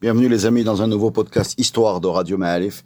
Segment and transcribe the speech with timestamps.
[0.00, 2.82] Bienvenue les amis dans un nouveau podcast Histoire de Radio Ma'alif.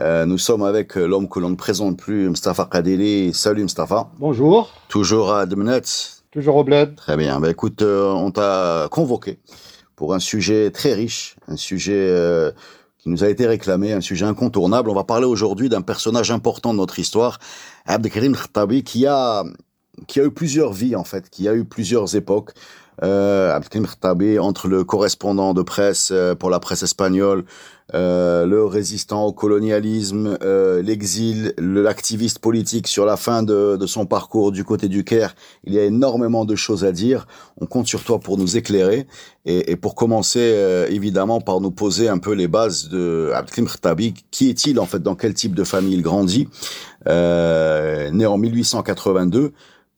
[0.00, 3.34] Euh, nous sommes avec euh, l'homme que l'on ne présente plus, Mustafa Kadeli.
[3.34, 4.10] Salut Mustafa.
[4.18, 4.70] Bonjour.
[4.88, 5.82] Toujours à Dmenet.
[6.30, 6.94] Toujours au bled.
[6.94, 7.40] Très bien.
[7.40, 9.38] Ben, écoute, euh, on t'a convoqué
[9.96, 12.52] pour un sujet très riche, un sujet euh,
[12.96, 14.88] qui nous a été réclamé, un sujet incontournable.
[14.88, 17.38] On va parler aujourd'hui d'un personnage important de notre histoire,
[17.86, 19.44] Abdelkrim Khattabi, qui a
[20.06, 22.52] qui a eu plusieurs vies en fait, qui a eu plusieurs époques.
[23.02, 27.44] Euh, Abdelkrim Khattabi, entre le correspondant de presse euh, pour la presse espagnole,
[27.94, 33.86] euh, le résistant au colonialisme, euh, l'exil, le- l'activiste politique sur la fin de, de
[33.86, 37.26] son parcours du côté du Caire, il y a énormément de choses à dire.
[37.60, 39.06] On compte sur toi pour nous éclairer
[39.46, 43.66] et, et pour commencer euh, évidemment par nous poser un peu les bases de Abdelkrim
[43.68, 44.14] Khattabi.
[44.30, 45.02] Qui est-il en fait?
[45.02, 46.46] Dans quel type de famille il grandit?
[47.08, 49.52] Euh, Né en 1882.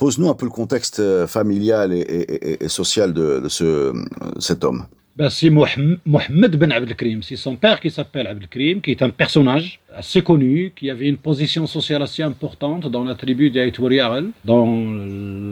[0.04, 3.90] Pose-nous un peu le contexte euh, familial et, social de, ce,
[4.38, 4.84] cet homme.
[5.16, 7.22] Ben, c'est Mohamed Ben Abdelkrim.
[7.22, 11.16] C'est son père qui s'appelle Abdelkrim, qui est un personnage assez connu, qui avait une
[11.16, 13.72] position sociale assez importante dans la tribu des
[14.44, 14.66] dans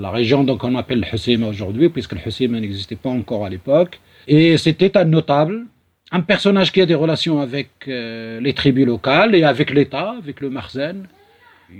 [0.03, 4.01] la région qu'on appelle le Husseima aujourd'hui, puisque le Husseima n'existait pas encore à l'époque.
[4.29, 5.65] Et c'était un notable,
[6.11, 10.43] un personnage qui a des relations avec euh, les tribus locales et avec l'État, avec
[10.43, 11.07] le Marzen.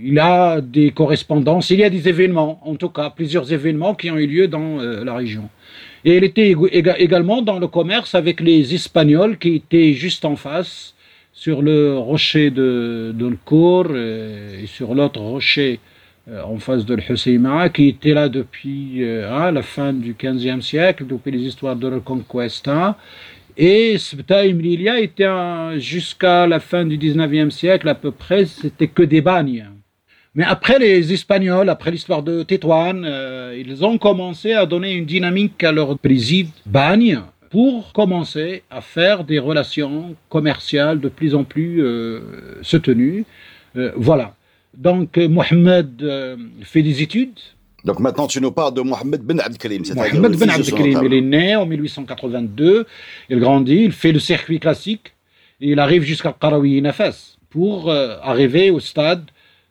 [0.01, 4.11] Il a des correspondances, il y a des événements, en tout cas plusieurs événements qui
[4.11, 5.49] ont eu lieu dans euh, la région.
[6.05, 6.55] Et il était
[6.99, 10.95] également dans le commerce avec les Espagnols qui étaient juste en face,
[11.33, 15.81] sur le rocher de Dolcour euh, et sur l'autre rocher
[16.29, 21.07] euh, en face de l'Husseima, qui était là depuis hein, la fin du XVe siècle,
[21.07, 22.99] depuis les histoires de Reconquesta.
[23.57, 25.29] Et Sbta et Mlilia était
[25.79, 29.67] jusqu'à la fin du XIXe siècle à peu près, c'était que des bagnes.
[30.35, 35.05] Mais après les Espagnols, après l'histoire de Tétouan, euh, ils ont commencé à donner une
[35.05, 37.21] dynamique à leur préside bagne
[37.51, 42.21] pour commencer à faire des relations commerciales de plus en plus euh,
[42.63, 43.27] soutenues.
[43.77, 44.35] Euh, voilà.
[44.75, 46.03] Donc Mohamed
[46.63, 47.39] fait des études.
[47.85, 49.85] Donc maintenant, tu nous parles de Mohamed Ben Abdelkrim.
[49.85, 51.05] c'est-à-dire Mohamed Ben notable.
[51.05, 52.87] il est né en 1882,
[53.29, 55.13] il grandit, il fait le circuit classique,
[55.61, 59.25] et il arrive jusqu'à Qarawi Fès pour arriver au stade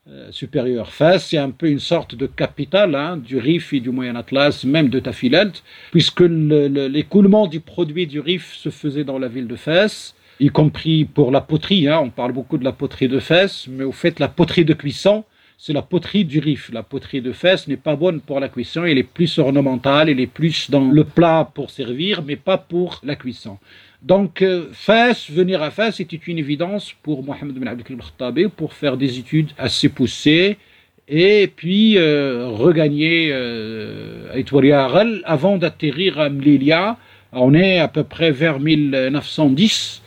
[0.07, 0.91] euh, supérieur.
[0.91, 4.63] Fès, c'est un peu une sorte de capitale hein, du Rif et du Moyen Atlas,
[4.63, 9.27] même de Tafilalt, puisque le- le- l'écoulement du produit du Rif se faisait dans la
[9.27, 11.87] ville de Fès, y compris pour la poterie.
[11.87, 11.99] hein.
[12.03, 15.23] on parle beaucoup de la poterie de Fès, mais au fait, la poterie de cuisson,
[15.59, 16.71] c'est la poterie du Rif.
[16.73, 20.19] La poterie de Fès n'est pas bonne pour la cuisson, elle est plus ornementale, elle
[20.19, 23.59] est plus dans le plat pour servir, mais pas pour la cuisson.
[24.01, 28.73] Donc, euh, Fès, venir à Fès, c'était une évidence pour Mohamed Ben Abdelkrim Khattabi pour
[28.73, 30.57] faire des études assez poussées
[31.07, 34.41] et puis euh, regagner euh,
[35.25, 36.97] avant d'atterrir à Mlilia.
[37.33, 40.01] On est à peu près vers 1910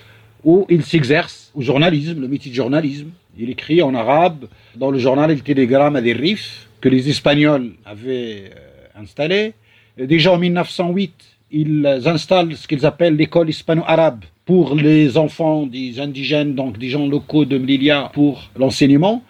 [0.44, 3.11] où il s'exerce au journalisme, le métier de journalisme.
[3.38, 8.50] Il écrit en arabe dans le journal El Telegram des Rif que les Espagnols avaient
[8.50, 9.55] euh, installé.
[9.99, 11.12] Déjà en 1908,
[11.50, 17.06] ils installent ce qu'ils appellent l'école hispano-arabe pour les enfants des indigènes, donc des gens
[17.06, 19.22] locaux de Mlilia pour l'enseignement.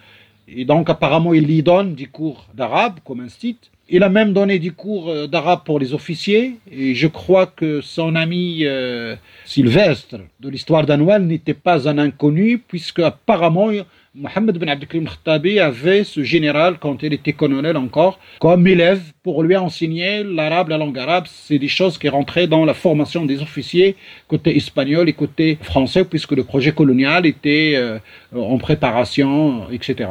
[0.49, 3.71] Et donc apparemment, il y donne des cours d'arabe comme institut.
[3.89, 6.57] Il a même donné des cours euh, d'arabe pour les officiers.
[6.71, 9.15] Et je crois que son ami euh,
[9.45, 13.69] Sylvestre de l'histoire d'Anoual n'était pas un inconnu, puisque apparemment
[14.17, 19.43] Mohamed Ben Abdelkrim Khattabi avait ce général, quand il était colonel encore, comme élève pour
[19.43, 21.25] lui enseigner l'arabe, la langue arabe.
[21.27, 23.97] C'est des choses qui rentraient dans la formation des officiers
[24.29, 27.99] côté espagnol et côté français, puisque le projet colonial était euh,
[28.33, 30.11] en préparation, etc.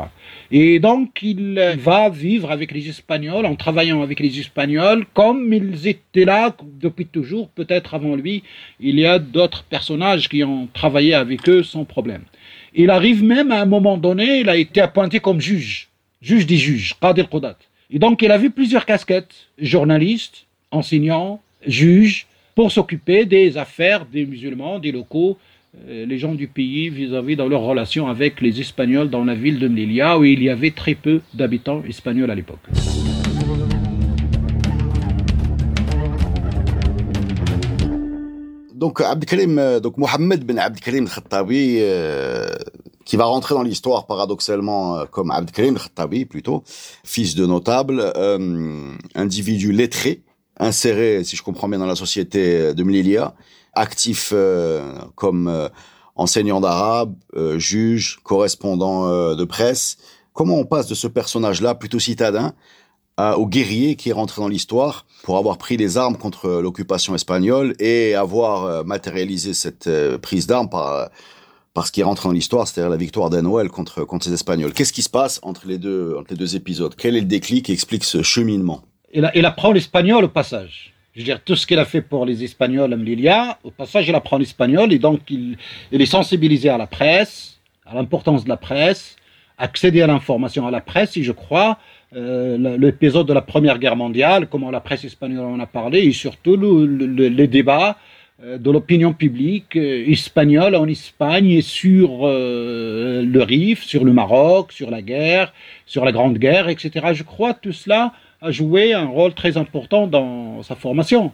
[0.51, 5.53] Et donc, il euh, va vivre avec les Espagnols, en travaillant avec les Espagnols, comme
[5.53, 8.43] ils étaient là depuis toujours, peut-être avant lui.
[8.81, 12.23] Il y a d'autres personnages qui ont travaillé avec eux sans problème.
[12.75, 15.89] Il arrive même à un moment donné, il a été appointé comme juge,
[16.21, 17.57] juge des juges, Qadi al-Qudat.
[17.91, 22.25] Et donc, il a vu plusieurs casquettes, journaliste, enseignant, juge,
[22.55, 25.37] pour s'occuper des affaires des musulmans, des locaux,
[25.87, 29.59] euh, les gens du pays vis-à-vis dans leur relation avec les Espagnols dans la ville
[29.59, 32.59] de Melilla, où il y avait très peu d'habitants espagnols à l'époque.
[38.83, 42.49] Donc, Abdelkarim, euh, donc Mohamed Ben Abdelkarim Khattabi, euh,
[43.05, 46.65] qui va rentrer dans l'histoire paradoxalement euh, comme Abdelkarim Khattabi plutôt,
[47.05, 50.21] fils de notable, euh, individu lettré,
[50.59, 53.35] inséré, si je comprends bien, dans la société de Mlilia,
[53.71, 54.81] actif euh,
[55.15, 55.69] comme euh,
[56.17, 57.15] enseignant d'arabe,
[57.55, 59.95] juge, correspondant de presse.
[60.33, 62.53] Comment on passe de ce personnage-là, plutôt citadin,
[63.17, 67.75] au guerrier qui est rentré dans l'histoire pour avoir pris les armes contre l'occupation espagnole
[67.79, 71.09] et avoir euh, matérialisé cette euh, prise d'armes par,
[71.73, 74.73] par ce qui est rentré dans l'histoire, c'est-à-dire la victoire d'Anoël contre, contre les Espagnols.
[74.73, 76.93] Qu'est-ce qui se passe entre les deux, entre les deux épisodes?
[76.97, 78.81] Quel est le déclic qui explique ce cheminement?
[79.13, 80.93] Il, apprend l'espagnol au passage.
[81.13, 84.09] Je veux dire, tout ce qu'il a fait pour les Espagnols à Melilla, au passage,
[84.09, 85.57] il apprend l'espagnol et donc il,
[85.91, 89.15] il est sensibilisé à la presse, à l'importance de la presse,
[89.57, 91.77] accéder à l'information à la presse, et je crois,
[92.15, 96.11] euh, l'épisode de la Première Guerre mondiale, comment la presse espagnole en a parlé, et
[96.11, 97.97] surtout le, le, les débats
[98.43, 104.71] euh, de l'opinion publique euh, espagnole en Espagne et sur le Rif, sur le Maroc,
[104.71, 105.53] sur la guerre,
[105.85, 107.07] sur la Grande Guerre, etc.
[107.13, 111.31] Je crois que tout cela a joué un rôle très important dans sa formation.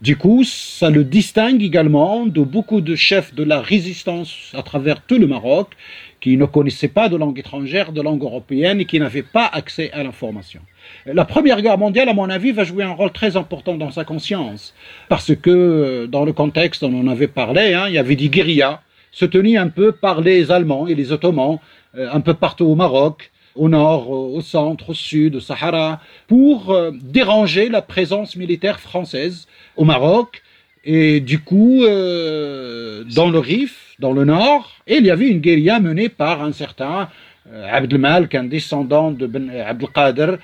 [0.00, 5.02] Du coup, ça le distingue également de beaucoup de chefs de la résistance à travers
[5.02, 5.74] tout le Maroc
[6.20, 9.90] qui ne connaissaient pas de langue étrangère, de langue européenne et qui n'avaient pas accès
[9.92, 10.60] à l'information.
[11.06, 14.04] La Première Guerre mondiale, à mon avis, va jouer un rôle très important dans sa
[14.04, 14.74] conscience,
[15.08, 18.80] parce que dans le contexte, on en avait parlé, hein, il y avait des guérillas
[19.12, 21.58] soutenues un peu par les Allemands et les Ottomans,
[21.96, 26.70] euh, un peu partout au Maroc, au nord, au centre, au sud, au Sahara, pour
[26.70, 29.46] euh, déranger la présence militaire française
[29.76, 30.42] au Maroc.
[30.84, 35.78] Et du coup, euh, dans le Rif, dans le nord, il y avait une guérilla
[35.78, 37.10] menée par un certain
[37.52, 40.36] euh, Abdelmalek, un descendant de ben Abdelkader,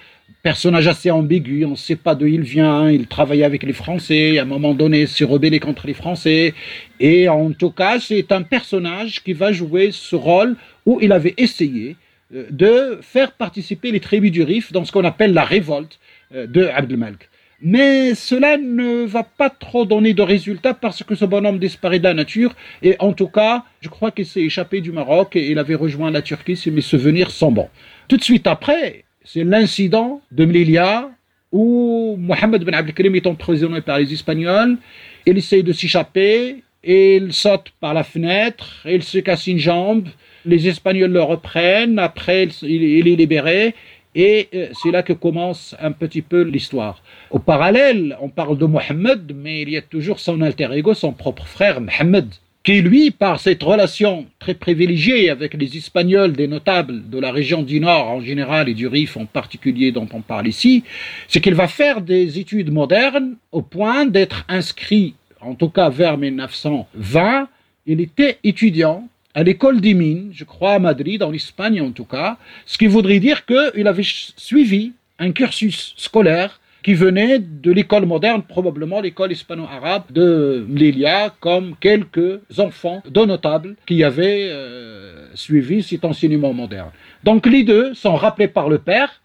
[0.42, 4.38] personnage assez ambigu, on ne sait pas d'où il vient, il travaillait avec les Français,
[4.38, 6.54] à un moment donné s'est rebellé contre les Français,
[7.00, 11.34] et en tout cas c'est un personnage qui va jouer ce rôle où il avait
[11.36, 11.96] essayé
[12.34, 15.98] euh, de faire participer les tribus du Rif dans ce qu'on appelle la révolte
[16.34, 17.28] euh, de Abdelmalek.
[17.62, 22.04] Mais cela ne va pas trop donner de résultats parce que ce bonhomme disparaît de
[22.04, 22.54] la nature.
[22.82, 26.10] Et en tout cas, je crois qu'il s'est échappé du Maroc et il avait rejoint
[26.10, 27.68] la Turquie si mes souvenirs sont bons.
[28.08, 31.10] Tout de suite après, c'est l'incident de Mlilia
[31.52, 34.76] où Mohamed Ben Abdelkrim est emprisonné par les Espagnols.
[35.24, 40.08] Il essaye de s'échapper il saute par la fenêtre, il se casse une jambe.
[40.44, 41.98] Les Espagnols le reprennent.
[41.98, 43.74] Après, il est libéré.
[44.18, 44.48] Et
[44.82, 47.02] c'est là que commence un petit peu l'histoire.
[47.30, 51.12] Au parallèle, on parle de Mohammed, mais il y a toujours son alter ego, son
[51.12, 52.28] propre frère Mohammed,
[52.64, 57.62] qui lui, par cette relation très privilégiée avec les Espagnols, des notables de la région
[57.62, 60.82] du Nord en général et du Rif en particulier dont on parle ici,
[61.28, 66.16] c'est qu'il va faire des études modernes au point d'être inscrit, en tout cas vers
[66.16, 67.48] 1920,
[67.84, 72.06] il était étudiant à l'école des mines, je crois à Madrid, en Espagne en tout
[72.06, 78.06] cas, ce qui voudrait dire qu'il avait suivi un cursus scolaire qui venait de l'école
[78.06, 85.82] moderne, probablement l'école hispano-arabe de Mlilia, comme quelques enfants de notables qui avaient euh, suivi
[85.82, 86.90] cet enseignement moderne.
[87.22, 89.20] Donc les deux sont rappelés par le père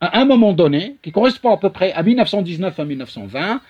[0.00, 3.60] à un moment donné, qui correspond à peu près à 1919 à 1920,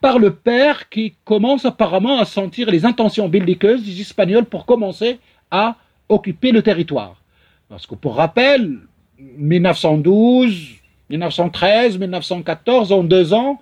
[0.00, 5.18] par le père qui commence apparemment à sentir les intentions belliqueuses des Espagnols pour commencer
[5.50, 5.76] à
[6.08, 7.16] occuper le territoire.
[7.68, 8.78] Parce que pour rappel,
[9.18, 10.54] 1912,
[11.10, 13.60] 1913, 1914, en deux ans,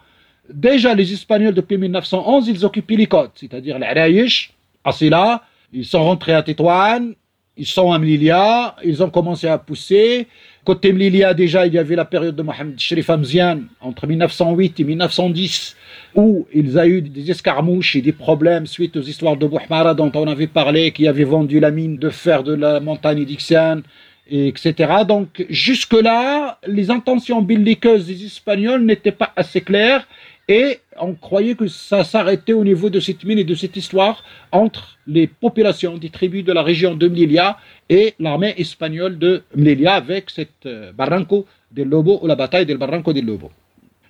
[0.52, 4.52] déjà les Espagnols depuis 1911, ils occupaient les côtes, c'est-à-dire l'Araïch,
[4.84, 7.14] Asila, ils sont rentrés à Tétouane,
[7.56, 10.26] ils sont à Mlilia, ils ont commencé à pousser.
[10.64, 14.84] Côté Mlilia, déjà, il y avait la période de Mohamed Sherif Hamzian, entre 1908 et
[14.84, 15.76] 1910,
[16.14, 20.10] où ils ont eu des escarmouches et des problèmes suite aux histoires de Bouhmara dont
[20.14, 23.82] on avait parlé, qui avait vendu la mine de fer de la montagne d'Ixian,
[24.30, 25.04] etc.
[25.06, 30.06] Donc, jusque-là, les intentions belliqueuses des Espagnols n'étaient pas assez claires
[30.48, 34.22] et on croyait que ça s'arrêtait au niveau de cette mine et de cette histoire
[34.52, 37.58] entre les populations des tribus de la région de Mlilia
[37.88, 43.12] et l'armée espagnole de Mlilia avec cette Barranco del Lobo ou la bataille del Barranco
[43.12, 43.50] del Lobo.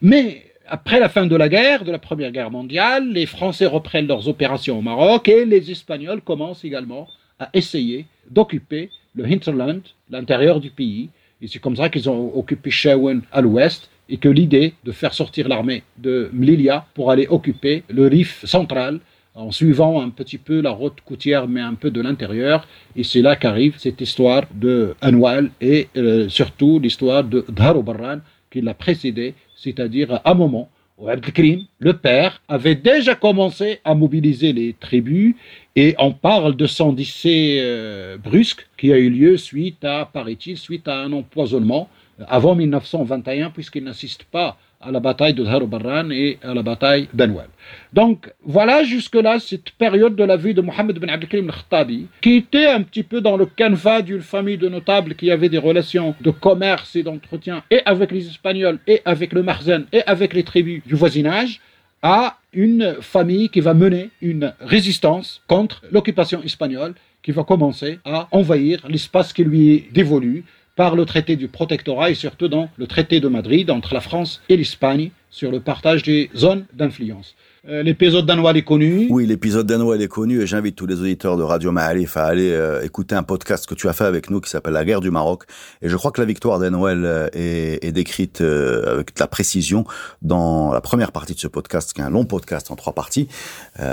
[0.02, 4.06] Mais après la fin de la guerre, de la Première Guerre mondiale, les Français reprennent
[4.06, 10.60] leurs opérations au Maroc et les Espagnols commencent également à essayer d'occuper le hinterland, l'intérieur
[10.60, 11.10] du pays.
[11.42, 15.14] Et c'est comme ça qu'ils ont occupé Shewen à l'ouest et que l'idée de faire
[15.14, 19.00] sortir l'armée de Mlilia pour aller occuper le Rif central
[19.34, 22.66] en suivant un petit peu la route côtière mais un peu de l'intérieur.
[22.96, 28.18] Et c'est là qu'arrive cette histoire de Anwal et euh, surtout l'histoire de Dharo Barran
[28.50, 30.68] qui l'a précédé c'est-à-dire à un moment
[31.06, 35.34] Abdelkrim, le père, avait déjà commencé à mobiliser les tribus.
[35.74, 40.56] Et on parle de son décès euh, brusque qui a eu lieu suite à, paraît-il,
[40.56, 41.88] suite à un empoisonnement
[42.28, 47.48] avant 1921 puisqu'il n'assiste pas à la bataille de Dharubarran et à la bataille d'Anwab.
[47.92, 52.66] Donc voilà jusque-là cette période de la vie de Mohammed bin Abdelkrim al-Khattabi, qui était
[52.66, 56.30] un petit peu dans le canevas d'une famille de notables qui avait des relations de
[56.30, 60.82] commerce et d'entretien et avec les Espagnols et avec le Marzen et avec les tribus
[60.86, 61.60] du voisinage,
[62.02, 68.28] à une famille qui va mener une résistance contre l'occupation espagnole qui va commencer à
[68.30, 70.44] envahir l'espace qui lui est dévolu
[70.76, 74.42] par le traité du protectorat et surtout dans le traité de Madrid entre la France
[74.48, 77.34] et l'Espagne sur le partage des zones d'influence.
[77.66, 79.06] Euh, l'épisode d'Anoual est connu.
[79.08, 82.50] Oui, l'épisode d'Anoual est connu et j'invite tous les auditeurs de Radio Ma'alif à aller
[82.50, 85.10] euh, écouter un podcast que tu as fait avec nous qui s'appelle La guerre du
[85.10, 85.44] Maroc.
[85.80, 89.86] Et je crois que la victoire d'Anoual euh, est, est, décrite avec de la précision
[90.20, 93.28] dans la première partie de ce podcast, qui est un long podcast en trois parties.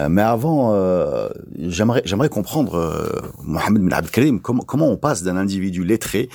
[0.09, 0.75] mais avant,
[1.59, 6.29] j'aimerais j'aimerais comprendre, Mohamed Abdelkrim, comment, comment on passe d'un individu lettré,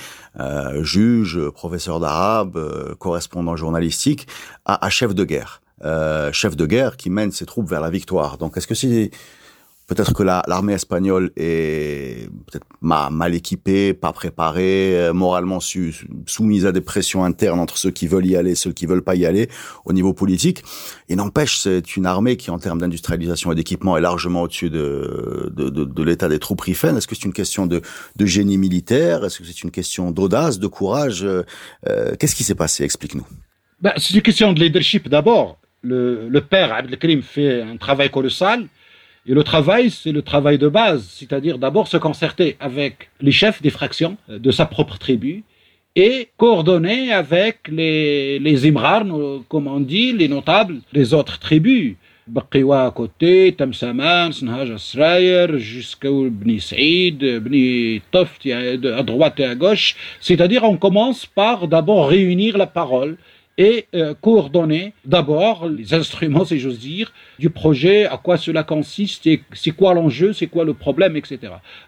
[0.81, 4.27] juge, professeur d'arabe, correspondant journalistique,
[4.65, 5.61] à, à chef de guerre?
[5.85, 8.39] Euh, chef de guerre qui mène ses troupes vers la victoire.
[8.39, 9.11] Donc, est-ce que c'est
[9.85, 15.59] peut-être que l'armée espagnole est peut-être mal, équipée, pas préparée, euh, moralement
[16.25, 19.13] soumise à des pressions internes entre ceux qui veulent y aller, ceux qui veulent pas
[19.15, 19.49] y aller
[19.85, 20.63] au niveau politique?
[21.09, 25.53] Et n'empêche, c'est une armée qui, en termes d'industrialisation et d'équipement, est largement au-dessus de,
[25.55, 26.97] de, de, de l'état des troupes rifaines.
[26.97, 27.81] Est-ce que c'est une question de,
[28.15, 29.23] de génie militaire?
[29.23, 31.23] Est-ce que c'est une question d'audace, de courage?
[31.23, 31.43] Euh,
[32.19, 32.83] Qu'est-ce qui s'est passé?
[32.83, 33.27] Explique-nous.
[33.79, 38.67] Ben, c'est une question de leadership d'abord le, père Abdelkrim fait un travail colossal.
[39.29, 43.61] Et le travail, c'est le travail de base, c'est-à-dire d'abord se concerter avec les chefs
[43.61, 45.43] des fractions euh, de sa propre tribu
[45.97, 48.73] et coordonner avec les, les
[49.49, 51.95] comme on dit, les notables des autres tribus.
[52.27, 59.55] Baqiwa à côté, Tamsaman, Snhaj Asrayer, jusqu'au Bni Saïd, Bni Toft à droite et à
[59.55, 59.95] gauche.
[60.19, 63.17] C'est-à-dire on commence par d'abord réunir la parole
[63.57, 69.27] et euh, coordonner d'abord les instruments, si j'ose dire, du projet, à quoi cela consiste,
[69.53, 71.39] c'est quoi l'enjeu, c'est quoi le problème, etc.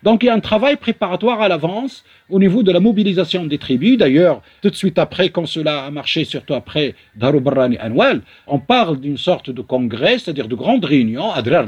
[0.03, 3.57] Donc il y a un travail préparatoire à l'avance au niveau de la mobilisation des
[3.57, 3.97] tribus.
[3.97, 8.99] D'ailleurs, tout de suite après, quand cela a marché, surtout après Darubarani Anwal, on parle
[8.99, 11.65] d'une sorte de congrès, c'est-à-dire de grande réunion à Drar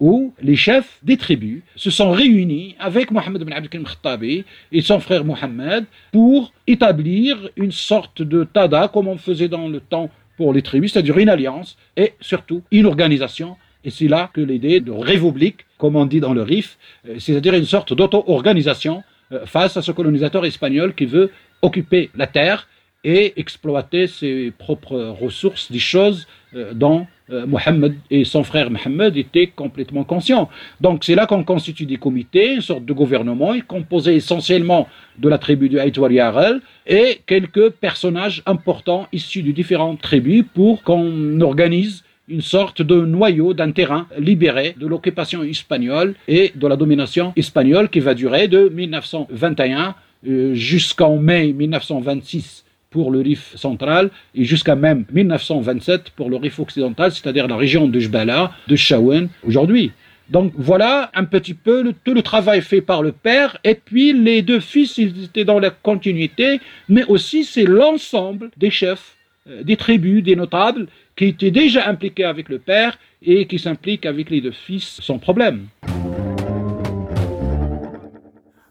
[0.00, 4.98] où les chefs des tribus se sont réunis avec Mohamed bin Abdelkrim Khattabi et son
[4.98, 10.54] frère Mohamed pour établir une sorte de tada comme on faisait dans le temps pour
[10.54, 13.56] les tribus, c'est-à-dire une alliance et surtout une organisation.
[13.84, 17.54] Et c'est là que l'idée de république, comme on dit dans le RIF, euh, c'est-à-dire
[17.54, 19.02] une sorte d'auto-organisation
[19.32, 21.30] euh, face à ce colonisateur espagnol qui veut
[21.60, 22.68] occuper la terre
[23.04, 29.16] et exploiter ses propres ressources, des choses euh, dont euh, Mohammed et son frère Mohammed
[29.16, 30.48] étaient complètement conscients.
[30.80, 35.38] Donc c'est là qu'on constitue des comités, une sorte de gouvernement, composé essentiellement de la
[35.38, 42.04] tribu du Aïtwar Yarel et quelques personnages importants issus de différentes tribus pour qu'on organise
[42.28, 47.88] une sorte de noyau d'un terrain libéré de l'occupation espagnole et de la domination espagnole
[47.88, 49.94] qui va durer de 1921
[50.26, 56.58] euh, jusqu'en mai 1926 pour le Rif central et jusqu'à même 1927 pour le Rif
[56.58, 59.92] occidental, c'est-à-dire la région de Jbala, de Shawen aujourd'hui.
[60.28, 64.42] Donc voilà un petit peu tout le travail fait par le père et puis les
[64.42, 69.16] deux fils, ils étaient dans la continuité, mais aussi c'est l'ensemble des chefs,
[69.48, 74.06] euh, des tribus, des notables qui étaient déjà impliqués avec le père et qui s'impliquent
[74.06, 75.66] avec les deux fils sans problème.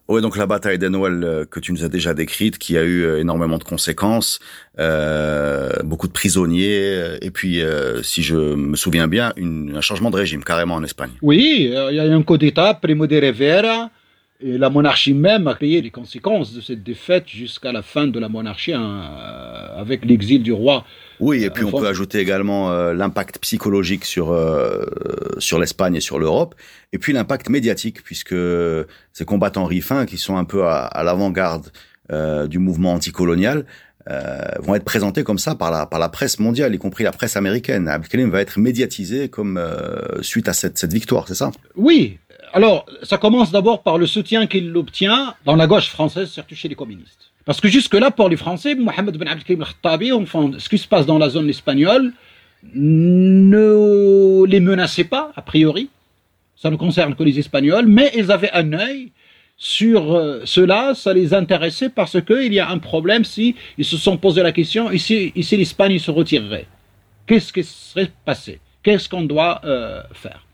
[0.10, 2.82] Oui, donc la bataille des Noël euh, que tu nous as déjà décrite, qui a
[2.82, 4.39] eu euh, énormément de conséquences,
[4.80, 7.62] euh, beaucoup de prisonniers, et puis,
[8.01, 11.12] si je me souviens bien, un changement de régime carrément en Espagne.
[11.22, 13.92] Oui, il y a eu un coup d'État, Primo de Rivera,
[14.42, 18.20] et la monarchie même a payé les conséquences de cette défaite jusqu'à la fin de
[18.20, 19.04] la monarchie, hein,
[19.78, 20.86] avec l'exil du roi
[21.20, 24.86] oui, et puis on peut ajouter également euh, l'impact psychologique sur euh,
[25.38, 26.56] sur l'Espagne et sur l'Europe,
[26.94, 28.36] et puis l'impact médiatique, puisque
[29.14, 31.72] ces combattants rifins qui sont un peu à, à l'avant-garde
[32.12, 33.66] euh, du mouvement anticolonial
[34.10, 37.12] euh, vont être présentés comme ça par la par la presse mondiale, y compris la
[37.12, 37.88] presse américaine.
[37.88, 41.52] Abdelkrim va être médiatisé comme euh, suite à cette cette victoire, c'est ça?
[41.76, 42.18] Oui.
[42.54, 46.68] Alors, ça commence d'abord par le soutien qu'il obtient dans la gauche française, surtout chez
[46.68, 47.28] les communistes.
[47.50, 51.08] Parce que jusque-là, pour les Français, Mohamed Ben Abdelkrim al-Khattabi, enfin, ce qui se passe
[51.08, 52.13] dans la zone espagnole,
[52.75, 55.89] ne les menaçait pas, a priori.
[56.56, 59.12] Ça ne concerne que les Espagnols, mais ils avaient un œil
[59.58, 63.98] sur euh, cela, ça les intéressait parce qu'il y a un problème si ils se
[63.98, 66.68] sont posé la question, ici, ici l'Espagne se retirerait.
[67.25, 68.60] qu'est-ce qui serait passé?
[68.84, 70.46] Qu'est-ce qu'on doit euh, faire?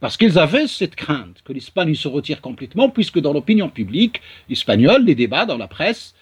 [0.00, 5.06] Parce qu'ils avaient cette crainte que l'Espagne se retire complètement, puisque dans l'opinion publique espagnole,
[5.06, 6.14] les débats dans la presse,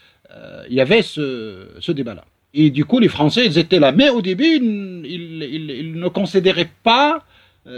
[0.69, 2.25] il y avait ce, ce débat-là.
[2.55, 3.93] Et du coup, les Français, ils étaient là.
[3.93, 7.19] Mais au début, ils, ils, ils ne considéraient pas euh,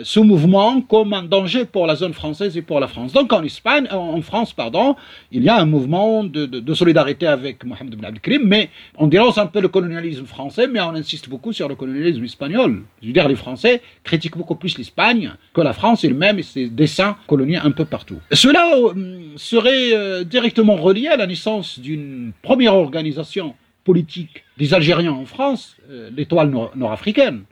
[0.03, 3.13] ce mouvement comme un danger pour la zone française et pour la France.
[3.13, 4.97] Donc en Espagne, en France, pardon,
[5.31, 9.39] il y a un mouvement de, de, solidarité avec Mohamed Ben Abdelkrim, mais on dénonce
[9.39, 12.83] un peu le colonialisme français, mais on insiste beaucoup sur le colonialisme espagnol.
[13.01, 16.69] Je veux dire, les Français critiquent beaucoup plus l'Espagne que la France elle-même et ses
[16.69, 18.19] dessins coloniaux un peu partout.
[18.33, 18.93] Cela euh,
[19.37, 25.77] serait euh, directement relié à la naissance d'une première organisation politique des Algériens en France,
[26.11, 27.45] l'étoile nord-africaine.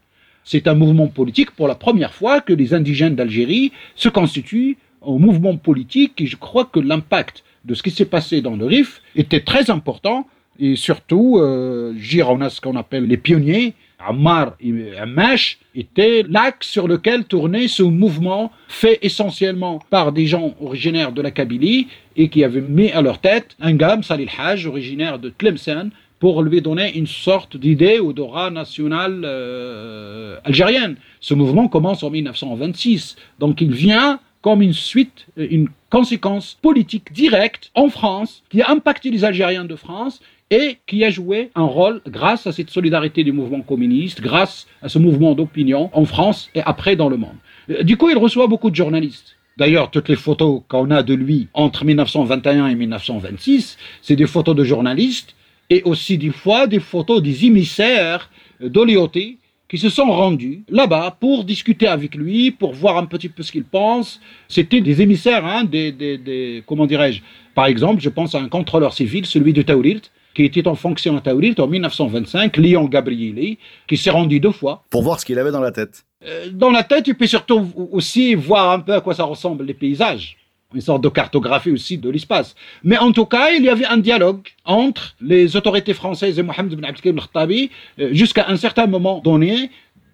[0.45, 5.19] C'est un mouvement politique pour la première fois que les indigènes d'Algérie se constituent en
[5.19, 9.01] mouvement politique et je crois que l'impact de ce qui s'est passé dans le RIF
[9.17, 10.27] était très important
[10.59, 11.93] et surtout, euh,
[12.27, 17.69] on a ce qu'on appelle les pionniers, Ammar et Amash était l'axe sur lequel tournait
[17.69, 22.91] ce mouvement fait essentiellement par des gens originaires de la Kabylie et qui avaient mis
[22.93, 27.57] à leur tête un gamme, Salil Haj, originaire de Tlemcen, pour lui donner une sorte
[27.57, 30.97] d'idée ou d'aura nationale euh, algérienne.
[31.21, 37.71] Ce mouvement commence en 1926, donc il vient comme une suite, une conséquence politique directe
[37.75, 42.03] en France qui a impacté les Algériens de France et qui a joué un rôle
[42.07, 46.61] grâce à cette solidarité du mouvement communiste, grâce à ce mouvement d'opinion en France et
[46.61, 47.37] après dans le monde.
[47.71, 49.37] Euh, du coup, il reçoit beaucoup de journalistes.
[49.57, 54.55] D'ailleurs, toutes les photos qu'on a de lui entre 1921 et 1926, c'est des photos
[54.57, 55.35] de journalistes
[55.71, 58.31] et aussi des fois des photos des émissaires
[58.61, 63.43] d'Olioté qui se sont rendus là-bas pour discuter avec lui, pour voir un petit peu
[63.43, 64.21] ce qu'il pense.
[64.49, 67.23] C'était des émissaires, hein, des, des, des comment dirais-je?
[67.55, 71.17] Par exemple, je pense à un contrôleur civil, celui de Taurilt, qui était en fonction
[71.17, 74.85] à Taurilt en 1925, Léon Gabrieli, qui s'est rendu deux fois.
[74.91, 76.05] Pour voir ce qu'il avait dans la tête.
[76.27, 79.65] Euh, dans la tête, tu peux surtout aussi voir un peu à quoi ça ressemble
[79.65, 80.37] les paysages
[80.75, 82.55] une sorte de cartographie aussi de l'espace.
[82.83, 86.75] Mais en tout cas, il y avait un dialogue entre les autorités françaises et Mohamed
[86.75, 89.71] Ben Abdelkrim al-Khattabi euh, jusqu'à un certain moment donné,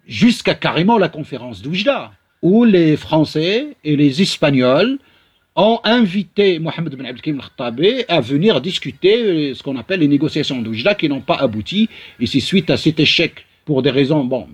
[0.07, 4.97] jusqu'à carrément la conférence d'Oujda, où les Français et les Espagnols
[5.55, 10.61] ont invité Mohamed Ben Abdelkrim al-Khattabi à venir discuter euh, ce qu'on appelle les négociations
[10.61, 11.89] d'Oujda qui n'ont pas abouti.
[12.19, 14.47] Et c'est suite à cet échec, pour des raisons, bon,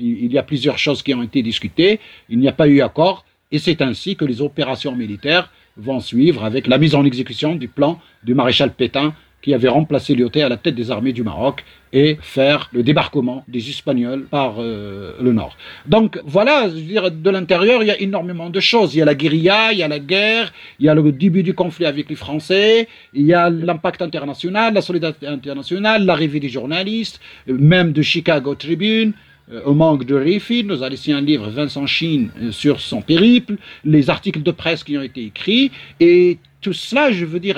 [0.00, 3.24] il y a plusieurs choses qui ont été discutées, il n'y a pas eu accord,
[3.52, 7.68] et c'est ainsi que les opérations militaires vont suivre avec la mise en exécution du
[7.68, 11.64] plan du maréchal Pétain qui avait remplacé Lyoté à la tête des armées du Maroc
[11.92, 15.56] et faire le débarquement des Espagnols par euh, le nord.
[15.86, 18.94] Donc voilà, je veux dire, de l'intérieur, il y a énormément de choses.
[18.94, 21.42] Il y a la guérilla, il y a la guerre, il y a le début
[21.42, 26.48] du conflit avec les Français, il y a l'impact international, la solidarité internationale, l'arrivée des
[26.48, 29.27] journalistes, même de Chicago Tribune, euh,
[29.64, 33.56] au manque de Rifi, nous a laissé un livre, Vincent Chine, euh, sur son périple,
[33.84, 37.56] les articles de presse qui ont été écrits, et tout cela, je veux dire,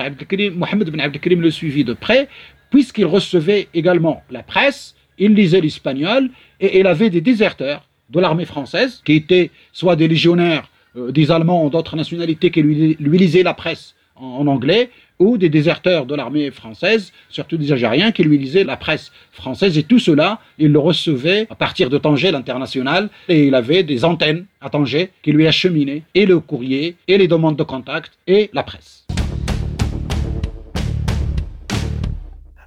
[0.54, 2.28] Mohamed Ben Abdelkrim le suivit de près,
[2.70, 8.44] puisqu'il recevait également la presse, il lisait l'espagnol, et il avait des déserteurs de l'armée
[8.44, 13.18] française, qui étaient soit des légionnaires, euh, des Allemands ou d'autres nationalités qui lui, lui
[13.18, 18.24] lisaient la presse en anglais, ou des déserteurs de l'armée française, surtout des Algériens, qui
[18.24, 19.78] lui lisaient la presse française.
[19.78, 24.04] Et tout cela, il le recevait à partir de Tanger, l'international, et il avait des
[24.04, 28.50] antennes à Tanger qui lui acheminaient et le courrier, et les demandes de contact, et
[28.52, 29.04] la presse.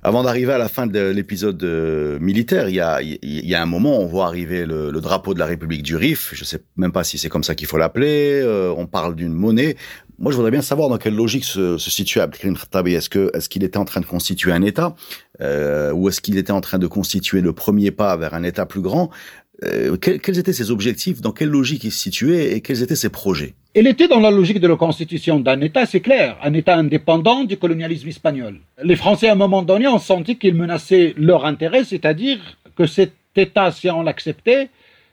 [0.06, 2.82] Avant d'arriver à la fin de l'épisode euh, militaire, il y,
[3.56, 6.32] a, un moment, on voit arriver le, drapeau de la République du Rif.
[6.34, 8.42] Je sais même pas si c'est comme ça qu'il faut l'appeler.
[8.44, 9.78] Euh, on parle d'une monnaie.
[10.20, 12.94] Moi, je voudrais bien savoir dans quelle logique se, se situe Abdelkrim Khattabi.
[12.94, 14.96] Est-ce que est-ce qu'il était en train de constituer un État
[15.42, 18.66] euh, ou est-ce qu'il était en train de constituer le premier pas vers un État
[18.66, 19.10] plus grand?
[19.64, 21.22] Euh, quels, quels, étaient ses objectifs?
[21.22, 22.54] Dans quelle logique il se situait?
[22.54, 23.54] Et quels étaient ses projets?
[23.76, 27.44] Il était dans la logique de la constitution d'un État, c'est clair, un État indépendant
[27.44, 28.60] du colonialisme espagnol.
[28.84, 32.40] Les Français, à un moment donné, ont senti qu'ils menaçaient leur intérêt, c'est-à-dire
[32.76, 34.70] que cet État, si on l'acceptait,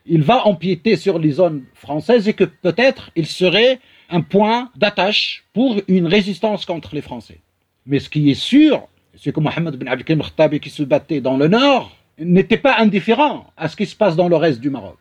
[0.07, 3.81] il va empiéter sur les zones françaises et que peut-être il serait
[4.11, 7.41] un point d'attache pour une résistance contre les Français.
[7.87, 11.37] Mais ce qui est sûr, c'est que Mohamed Ben Abdelkrim Khattabi qui se battait dans
[11.37, 14.99] le nord n'était pas indifférent à ce qui se passe dans le reste du Maroc.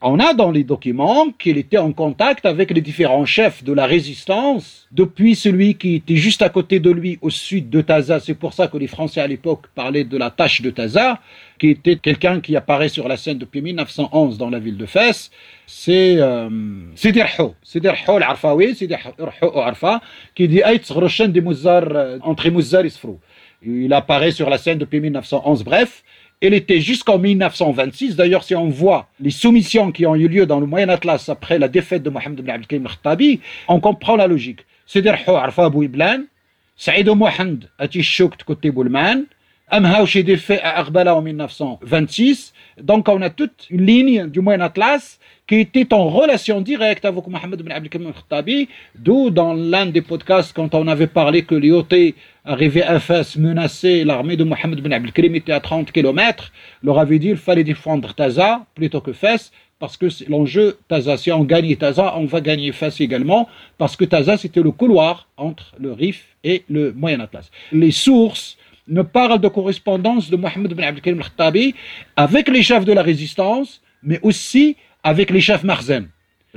[0.00, 3.84] On a dans les documents qu'il était en contact avec les différents chefs de la
[3.84, 8.20] résistance, depuis celui qui était juste à côté de lui au sud de Taza.
[8.20, 11.18] C'est pour ça que les Français à l'époque parlaient de la tâche de Taza,
[11.58, 15.32] qui était quelqu'un qui apparaît sur la scène depuis 1911 dans la ville de Fès.
[15.66, 16.48] C'est euh,
[16.94, 20.00] Sidi Rho, Sidi Rho l'Arfawi, Sidi Rho Arfa,
[20.36, 20.92] qui dit Aït
[21.26, 21.82] des Mouzar,
[22.22, 23.18] entre Mouzar et Sfrou.
[23.62, 25.64] Il apparaît sur la scène depuis 1911.
[25.64, 26.04] Bref,
[26.40, 28.14] Elle était jusqu'en 1926.
[28.14, 31.58] D'ailleurs, si on voit les soumissions qui ont eu lieu dans le Moyen Atlas après
[31.58, 34.60] la défaite de Mohamed ibn Abdelkrim al-Khattabi, on comprend la logique.
[34.86, 36.22] C'est-à-dire, Arfa Iblan,
[36.76, 37.88] Saïd Mohand a
[38.46, 39.24] côté Boulman,
[39.70, 42.54] Amhaouchi défait à Arbala en 1926.
[42.80, 47.26] Donc, on a toute une ligne du Moyen Atlas qui était en relation directe avec
[47.26, 52.14] Mohamed ibn Abdelkrim al-Khattabi, d'où dans l'un des podcasts, quand on avait parlé que l'IOT
[52.48, 56.50] arrivait à Fès, menacer l'armée de Mohamed ibn Abdelkrim était à 30 km,
[56.82, 61.30] leur avait dit qu'il fallait défendre Taza plutôt que Fès, parce que l'enjeu Taza, si
[61.30, 65.74] on gagne Taza, on va gagner Fès également, parce que Taza c'était le couloir entre
[65.78, 67.50] le Rif et le Moyen Atlas.
[67.70, 68.56] Les sources
[68.88, 71.74] ne parlent de correspondance de Mohamed ibn Abdelkrim al-Khattabi
[72.16, 76.08] avec les chefs de la résistance, mais aussi avec les chefs marzen.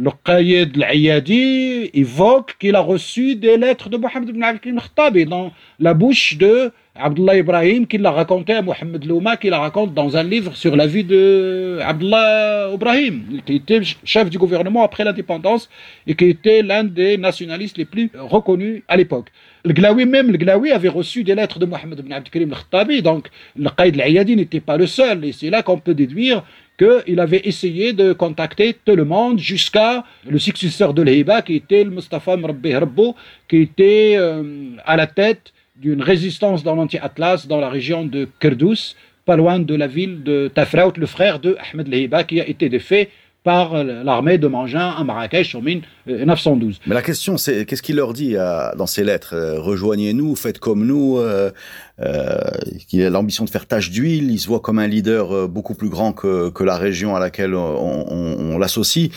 [0.02, 5.94] Le Qayyid al-Ayadi évoque qu'il a reçu des lettres de Mohamed ibn al-Khattabi dans la
[5.94, 10.24] bouche de Abdullah Ibrahim qui l'a raconté à Mohamed Louma qui la raconte dans un
[10.24, 15.70] livre sur la vie de Abdullah Ibrahim qui était chef du gouvernement après l'indépendance
[16.06, 19.30] et qui était l'un des nationalistes les plus reconnus à l'époque.
[19.64, 23.30] Le Glaoui même, le Glaoui avait reçu des lettres de Mohamed ibn Abdelkrim al-Khattabi, donc
[23.56, 26.44] le Qaïd al-Ayadi n'était pas le seul, et c'est là qu'on peut déduire
[26.80, 31.84] qu'il avait essayé de contacter tout le monde jusqu'à le successeur de l'Hiba, qui était
[31.84, 33.16] le Mustafa Mrabbi Rabbo,
[33.48, 38.96] qui était euh, à la tête d'une résistance dans l'anti-Atlas dans la région de Kerdous,
[39.26, 42.70] pas loin de la ville de Tafraout, le frère de Ahmed Lehiba, qui a été
[42.70, 43.10] défait
[43.44, 46.80] par l'armée de Mangin à Marrakech en 1912.
[46.86, 48.36] Mais la question, c'est qu'est-ce qu'il leur dit
[48.78, 51.18] dans ces lettres euh, Rejoignez-nous, faites comme nous.
[51.18, 51.52] Euh,
[52.00, 52.38] euh,
[52.92, 54.32] il a l'ambition de faire tache d'huile.
[54.32, 57.20] Il se voit comme un leader euh, beaucoup plus grand que, que la région à
[57.20, 59.10] laquelle on, on, l'associe.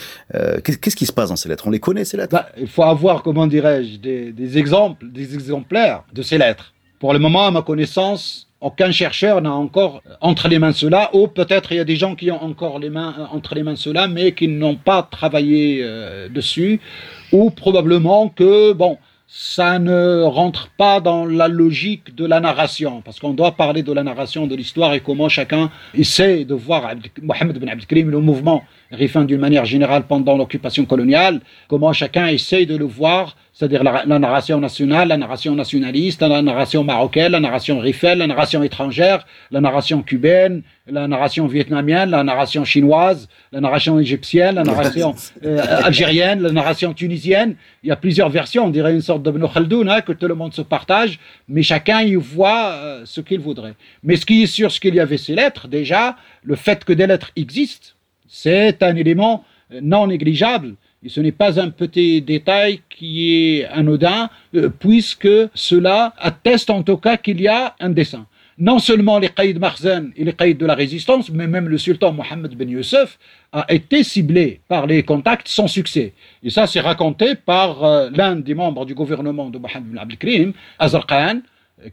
[0.63, 1.67] qu'est-ce qui se passe dans ces lettres?
[1.67, 2.33] On les connaît ces lettres?
[2.33, 6.73] Bah, Il faut avoir, comment dirais-je, des, des exemples, des exemplaires de ces lettres.
[6.99, 11.27] Pour le moment, à ma connaissance, aucun chercheur n'a encore entre les mains cela, ou
[11.27, 13.75] peut-être il y a des gens qui ont encore les mains, euh, entre les mains
[13.75, 16.81] cela, mais qui n'ont pas travaillé euh, dessus,
[17.31, 18.97] ou probablement que, bon,
[19.27, 23.93] ça ne rentre pas dans la logique de la narration, parce qu'on doit parler de
[23.93, 26.89] la narration de l'histoire et comment chacun essaie de voir
[27.21, 32.65] Mohamed Ben Abdelkrim, le mouvement Rifin d'une manière générale pendant l'occupation coloniale, comment chacun essaie
[32.65, 37.79] de le voir c'est-à-dire la, narration nationale, la narration nationaliste, la narration marocaine, la narration
[37.79, 43.97] rifel, la narration étrangère, la narration cubaine, la narration vietnamienne, la narration chinoise, la narration
[43.97, 45.15] égyptienne, la narration
[45.45, 47.55] euh, algérienne, la narration tunisienne.
[47.81, 50.35] Il y a plusieurs versions, on dirait une sorte de Ibn hein, que tout le
[50.35, 53.75] monde se partage, mais chacun y voit euh, ce qu'il voudrait.
[54.03, 56.91] Mais ce qui est sûr, ce qu'il y avait ces lettres, déjà, le fait que
[56.91, 57.91] des lettres existent,
[58.27, 63.65] c'est un élément euh, non négligeable et ce n'est pas un petit détail qui est
[63.65, 68.25] anodin, euh, puisque cela atteste en tout cas qu'il y a un dessin.
[68.57, 72.11] Non seulement les Qaïd Marzen et les Qaïd de la résistance, mais même le sultan
[72.11, 73.19] Mohammed Ben Youssef
[73.51, 76.13] a été ciblé par les contacts sans succès.
[76.41, 80.53] Et ça, c'est raconté par euh, l'un des membres du gouvernement de Mohammed Ben Abdelkrim,
[80.79, 81.41] Azar Khan,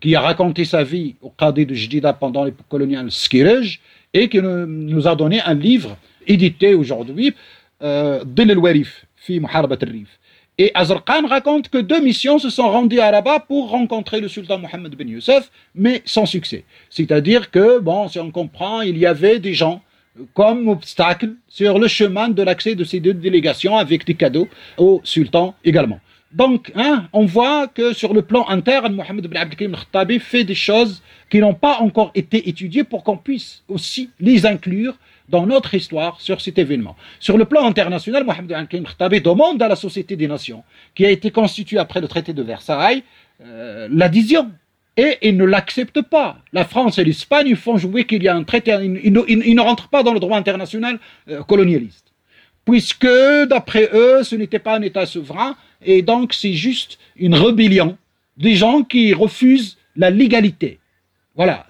[0.00, 3.80] qui a raconté sa vie au Qadi de Jdida pendant l'époque coloniale Skirej,
[4.14, 5.96] et qui nous a donné un livre
[6.26, 7.34] édité aujourd'hui
[7.82, 10.18] Dil el-Warif, fi Muharabat al-Rif.
[10.58, 14.28] Et Azar Khan raconte que deux missions se sont rendues à Rabat pour rencontrer le
[14.28, 16.64] sultan Mohammed Ben Youssef, mais sans succès.
[16.90, 19.82] C'est-à-dire que, bon, si on comprend, il y avait des gens
[20.34, 25.00] comme obstacle sur le chemin de l'accès de ces deux délégations avec des cadeaux au
[25.04, 26.00] sultan également.
[26.32, 30.54] Donc, hein, on voit que sur le plan interne, Mohamed Ben Abdelkrim Khattabi fait des
[30.54, 34.96] choses qui n'ont pas encore été étudiées pour qu'on puisse aussi les inclure
[35.28, 36.96] dans notre histoire sur cet événement.
[37.20, 41.30] Sur le plan international, Mohamed Khattabi demande à la Société des Nations, qui a été
[41.30, 43.02] constituée après le traité de Versailles,
[43.44, 44.50] euh, l'adhésion.
[44.96, 46.38] Et ils ne l'acceptent pas.
[46.52, 50.02] La France et l'Espagne font jouer qu'il y a un traité, ils, ne rentrent pas
[50.02, 50.98] dans le droit international
[51.30, 52.12] euh, colonialiste.
[52.66, 53.08] Puisque,
[53.48, 57.96] d'après eux, ce n'était pas un État souverain, et donc c'est juste une rébellion
[58.36, 60.78] des gens qui refusent la légalité.
[61.34, 61.66] Voilà,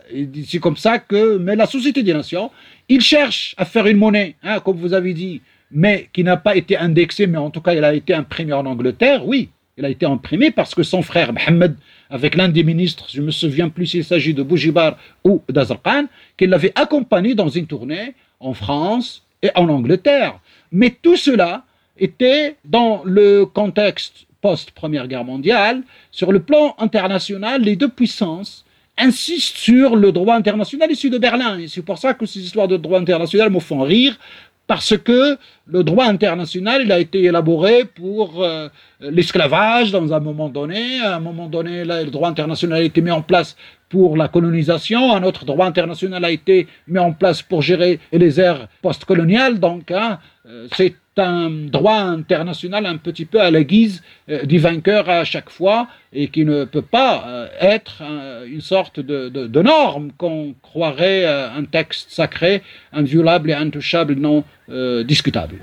[0.46, 2.50] c'est comme ça que, mais la Société des Nations,
[2.88, 6.56] ils cherchent à faire une monnaie, hein, comme vous avez dit, mais qui n'a pas
[6.56, 9.88] été indexée, mais en tout cas, elle a été imprimée en Angleterre, oui, elle a
[9.88, 11.76] été imprimée parce que son frère Mohamed,
[12.10, 16.50] avec l'un des ministres, je me souviens plus s'il s'agit de Boujibar ou d'Azarqan, qu'il
[16.50, 20.40] l'avait accompagné dans une tournée en France et en Angleterre.
[20.72, 21.64] Mais tout cela
[21.96, 28.64] était dans le contexte post-première guerre mondiale, sur le plan international, les deux puissances
[28.98, 31.58] insiste sur le droit international issu de Berlin.
[31.58, 34.18] Et c'est pour ça que ces histoires de droit international me font rire,
[34.66, 38.68] parce que le droit international il a été élaboré pour euh,
[39.00, 41.00] l'esclavage dans un moment donné.
[41.00, 43.56] À un moment donné, le droit international a été mis en place
[43.88, 45.14] pour la colonisation.
[45.14, 49.58] Un autre droit international a été mis en place pour gérer les aires postcoloniales.
[49.58, 54.58] Donc, hein, euh, c'est un droit international un petit peu à la guise euh, du
[54.58, 58.02] vainqueur à chaque fois et qui ne peut pas euh, être
[58.46, 64.44] une sorte de norme qu'on croirait un texte sacré, inviolable et intouchable, non
[65.04, 65.56] discutable.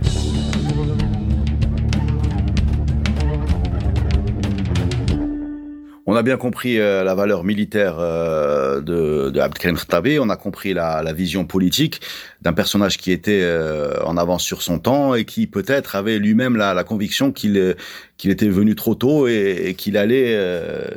[6.11, 10.37] On a bien compris euh, la valeur militaire euh, de, de Abdelkrim Khattabi, on a
[10.37, 12.01] compris la, la vision politique
[12.41, 16.55] d'un personnage qui était euh, en avance sur son temps et qui peut-être avait lui-même
[16.55, 17.75] la, la, conviction qu'il
[18.23, 20.35] était venu trop tôt et, et qu'il allait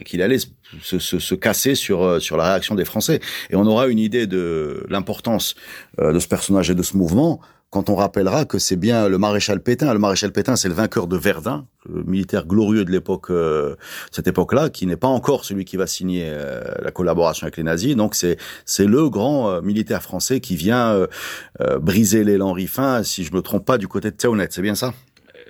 [0.06, 0.38] qu'il allait
[0.80, 3.20] se, se, se, casser sur sur la réaction des Français.
[3.50, 5.56] Et on aura une idée de l'importance
[5.98, 9.62] de ce personnage et de ce mouvement quand on rappellera que c'est bien le maréchal
[9.62, 9.94] Pétain.
[9.94, 13.76] Le maréchal Pétain, c'est le vainqueur de Verdun, le militaire glorieux de l'époque, euh,
[14.10, 17.62] cette époque-là, qui n'est pas encore celui qui va signer euh, la collaboration avec les
[17.62, 17.96] nazis.
[17.96, 21.06] Donc c'est c'est le grand euh, militaire français qui vient
[21.80, 24.48] briser l'élan rifin, si je me trompe pas, du côté de Théonet.
[24.50, 24.92] C'est bien ça?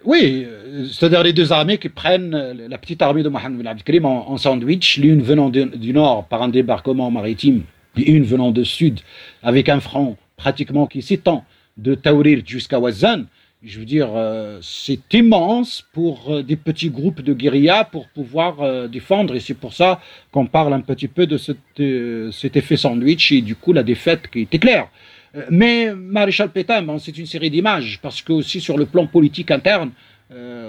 [0.04, 0.46] Oui,
[0.92, 2.36] c'est-à-dire les deux armées qui prennent
[2.68, 6.48] la petite armée de Mohamed Abdelkrim en, en sandwich, l'une venant du nord par un
[6.48, 7.62] débarquement maritime,
[7.96, 9.00] et une venant du sud
[9.42, 11.44] avec un front pratiquement qui s'étend
[11.76, 13.24] de Taourir jusqu'à Wazan,
[13.64, 18.60] je veux dire, euh, c'est immense pour euh, des petits groupes de guérilla pour pouvoir
[18.60, 19.36] euh, défendre.
[19.36, 20.00] Et c'est pour ça
[20.32, 21.58] qu'on parle un petit peu de cet,
[22.32, 24.88] cet, effet sandwich et du coup la défaite qui était claire.
[25.48, 29.50] mais Maréchal Pétain, bon, c'est une série d'images parce que aussi sur le plan politique
[29.50, 29.92] interne,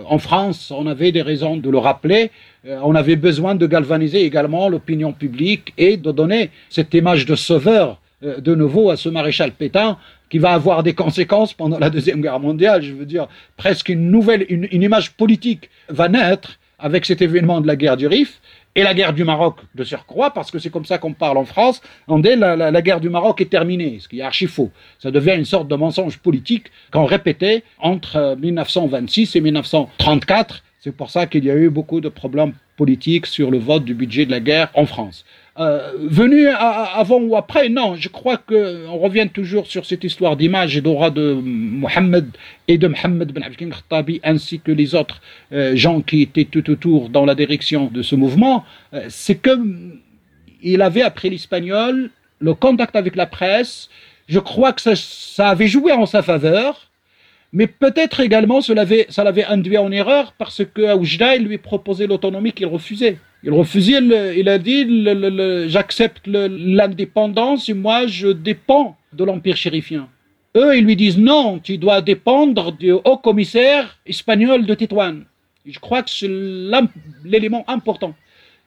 [0.05, 2.31] en France, on avait des raisons de le rappeler.
[2.65, 8.01] on avait besoin de galvaniser également l'opinion publique et de donner cette image de sauveur
[8.21, 9.97] de nouveau à ce maréchal Pétain
[10.33, 12.81] qui va avoir des conséquences pendant la Deuxième Guerre mondiale.
[12.81, 17.67] Je veux dire, presque une nouvelle, une, image politique va naître avec cet événement de
[17.67, 18.41] la guerre du Rif
[18.73, 21.45] et la guerre du Maroc de surcroît, parce que c'est comme ça qu'on parle en
[21.45, 21.83] France.
[22.07, 24.71] On dit la, la, la, guerre du Maroc est terminée, ce qui est archi faux.
[24.97, 30.63] Ça devient une sorte de mensonge politique qu'on répétait entre 1926 et 1934.
[30.79, 33.93] C'est pour ça qu'il y a eu beaucoup de problèmes politiques sur le vote du
[33.93, 35.25] budget de la guerre en France.
[35.59, 40.35] Euh, venu avant ou après, non, je crois que on revient toujours sur cette histoire
[40.35, 42.25] d'image et d'aura de Mohammed
[42.67, 46.67] et de Mohammed Ben Abdelkrim Khattabi ainsi que les autres euh, gens qui étaient tout
[46.71, 49.51] autour dans la direction de ce mouvement, euh, c'est que
[50.63, 53.89] il avait appris l'espagnol, le contact avec la presse,
[54.27, 56.89] je crois que ça, avait joué en sa faveur,
[57.51, 62.53] mais peut-être également ça l'avait induit en erreur parce que Oujda, il lui proposait l'autonomie
[62.53, 63.19] qu'il refusait.
[63.43, 63.99] Il refusait,
[64.37, 64.87] il a dit
[65.69, 70.07] j'accepte l'indépendance et moi je dépends de l'empire chérifien.
[70.55, 75.21] Eux, ils lui disent non, tu dois dépendre du haut commissaire espagnol de Tétouan.
[75.65, 76.29] Je crois que c'est
[77.25, 78.15] l'élément important.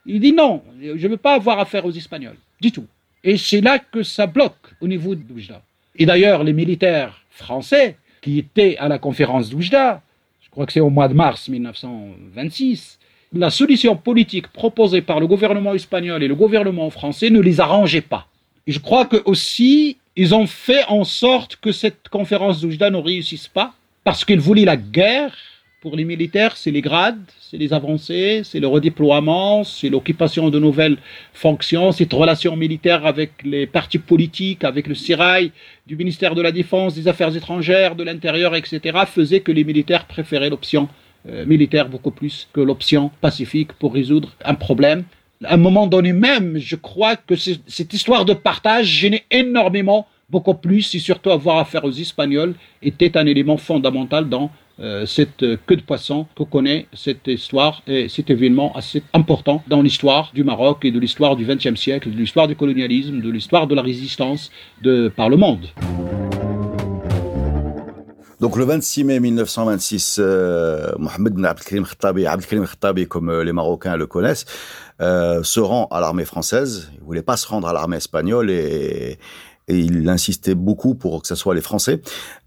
[0.04, 2.86] Il dit non, je ne veux pas avoir affaire aux Espagnols, du tout.
[3.24, 5.62] Et c'est là que ça bloque au niveau de Oujda.
[5.96, 10.02] Et d'ailleurs, les militaires français qui étaient à la conférence d'Oujda,
[10.42, 12.98] je crois que c'est au mois de mars 1926,
[13.40, 18.00] la solution politique proposée par le gouvernement espagnol et le gouvernement français ne les arrangeait
[18.00, 18.26] pas.
[18.66, 22.96] Et je crois que aussi, ils ont fait en sorte que cette conférence d'Oujda ne
[22.96, 25.34] réussisse pas, parce qu'ils voulaient la guerre.
[25.82, 30.58] Pour les militaires, c'est les grades, c'est les avancées, c'est le redéploiement, c'est l'occupation de
[30.58, 30.96] nouvelles
[31.32, 35.52] fonctions, cette relation militaire avec les partis politiques, avec le sérail
[35.86, 40.06] du ministère de la Défense, des Affaires étrangères, de l'Intérieur, etc., faisait que les militaires
[40.06, 40.88] préféraient l'option
[41.46, 45.04] militaire beaucoup plus que l'option pacifique pour résoudre un problème.
[45.44, 50.54] À un moment donné même, je crois que cette histoire de partage gênait énormément, beaucoup
[50.54, 55.76] plus, et surtout avoir affaire aux Espagnols, était un élément fondamental dans euh, cette queue
[55.76, 60.84] de poisson que connaît cette histoire et cet événement assez important dans l'histoire du Maroc
[60.84, 64.50] et de l'histoire du XXe siècle, de l'histoire du colonialisme, de l'histoire de la résistance
[64.82, 65.66] de, par le monde.
[68.38, 73.96] Donc le 26 mai 1926, euh, Mohamed Abdelkrim Khattabi, Abdelkrim Khattabi comme euh, les Marocains
[73.96, 74.44] le connaissent,
[75.00, 76.90] euh, se rend à l'armée française.
[76.98, 79.18] Il voulait pas se rendre à l'armée espagnole et,
[79.68, 82.02] et, il insistait beaucoup pour que ce soit les Français.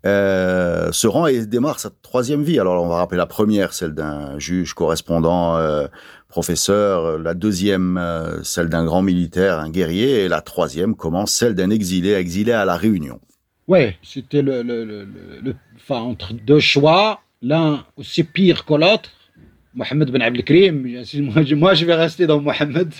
[0.05, 2.59] Euh, se rend et démarre sa troisième vie.
[2.59, 5.57] Alors on va rappeler la première, celle d'un juge correspondant.
[5.57, 5.87] Euh,
[6.27, 7.99] professeur, la deuxième,
[8.43, 12.65] celle d'un grand militaire, un guerrier, et la troisième commence celle d'un exilé, exilé à
[12.65, 13.19] la Réunion.
[13.69, 15.07] Ouais, c'était le, le, le,
[15.43, 19.11] le, enfin, entre deux choix, l'un aussi pire que l'autre.
[19.75, 20.87] Mohamed Ben Abdelkrim,
[21.21, 22.91] moi, moi je vais rester dans Mohamed.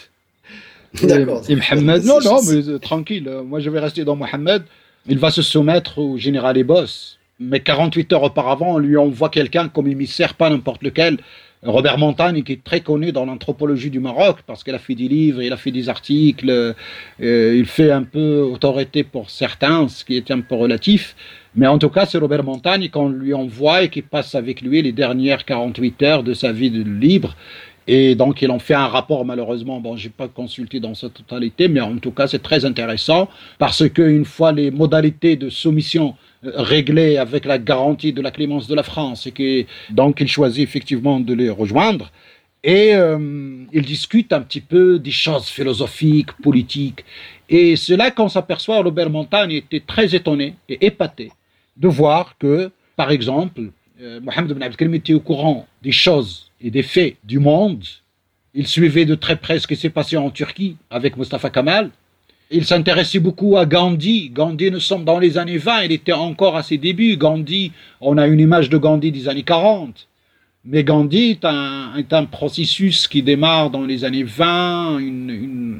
[1.02, 1.44] D'accord.
[1.50, 4.62] Et Mohamed, non, non, mais tranquille, moi je vais rester dans Mohamed.
[5.08, 9.70] Il va se soumettre au général Ebos, Mais 48 heures auparavant, on lui envoie quelqu'un
[9.70, 11.18] comme émissaire, pas n'importe lequel,
[11.64, 15.10] Robert Montagne, qui est très connu dans l'anthropologie du Maroc, parce qu'il a fait des
[15.10, 16.74] livres, il a fait des articles, euh,
[17.58, 21.18] il fait un peu autorité pour certains, ce qui est un peu relatif.
[21.56, 24.82] Mais en tout cas, c'est Robert Montagne qu'on lui envoie et qui passe avec lui
[24.82, 27.36] les dernières 48 heures de sa vie libre.
[27.88, 29.82] Et donc, il en fait un rapport, malheureusement.
[29.82, 33.90] Bon, j'ai pas consulté dans sa totalité, mais en tout cas, c'est très intéressant parce
[33.90, 38.84] qu'une fois les modalités de soumission réglé avec la garantie de la clémence de la
[38.84, 42.12] France et que donc il choisit effectivement de les rejoindre.
[42.64, 47.06] Et euh, il discute un petit peu des choses philosophiques, politiques.
[47.48, 51.32] Et c'est là qu'on s'aperçoit Robert Montagne était très étonné et épaté
[51.78, 53.72] de voir que par exemple
[54.02, 57.84] euh, Mohamed Ben Abdelkrim était au courant des choses et des faits du monde.
[58.54, 61.92] Il suivait de très près ce qui s'est passé en Turquie avec Mustafa Kamal
[62.52, 64.30] il s'intéressait beaucoup à Gandhi.
[64.30, 67.16] Gandhi, nous sommes dans les années 20, il était encore à ses débuts.
[67.16, 70.08] Gandhi, on a une image de Gandhi des années 40.
[70.66, 74.98] Mais Gandhi est un, est un processus qui démarre dans les années 20,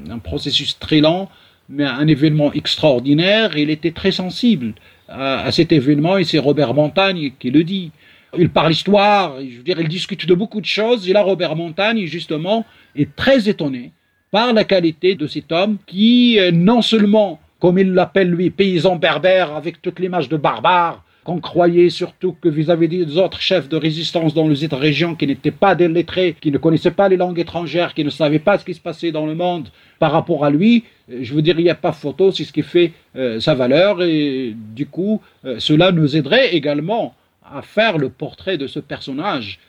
[0.10, 1.30] un processus très lent,
[1.70, 3.58] mais un événement extraordinaire.
[3.58, 4.74] Il était très sensible
[5.08, 7.92] à, à cet événement et c'est Robert Montagne qui le dit.
[8.38, 11.10] Il parle histoire, je veux dire, il discute de beaucoup de choses.
[11.10, 12.64] Et là, Robert Montagne, justement,
[12.96, 13.92] est très étonné
[14.32, 18.96] par la qualité de cet homme qui, euh, non seulement, comme il l'appelle lui, paysan
[18.96, 23.76] berbère avec toute l'image de barbare, qu'on croyait surtout que vis-à-vis des autres chefs de
[23.76, 27.18] résistance dans les autres régions qui n'étaient pas des lettrés, qui ne connaissaient pas les
[27.18, 29.68] langues étrangères, qui ne savaient pas ce qui se passait dans le monde
[30.00, 32.54] par rapport à lui, euh, je veux dire, il n'y a pas photo, c'est ce
[32.54, 35.22] qui fait euh, sa valeur et du coup,
[35.58, 39.60] cela nous aiderait également à faire le portrait de ce personnage,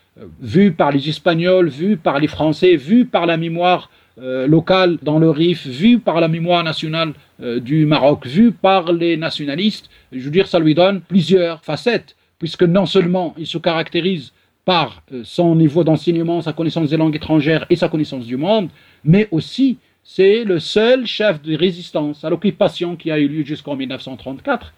[0.41, 5.19] vu par les Espagnols, vu par les Français, vu par la mémoire euh, local dans
[5.19, 10.21] le RIF, vu par la mémoire nationale euh, du Maroc, vu par les nationalistes, je
[10.21, 14.33] veux dire, ça lui donne plusieurs facettes, puisque non seulement il se caractérise
[14.65, 18.69] par euh, son niveau d'enseignement, sa connaissance des langues étrangères et sa connaissance du monde,
[19.05, 23.77] mais aussi c'est le seul chef de résistance à l'occupation qui a eu lieu jusqu'en
[23.77, 24.73] 1934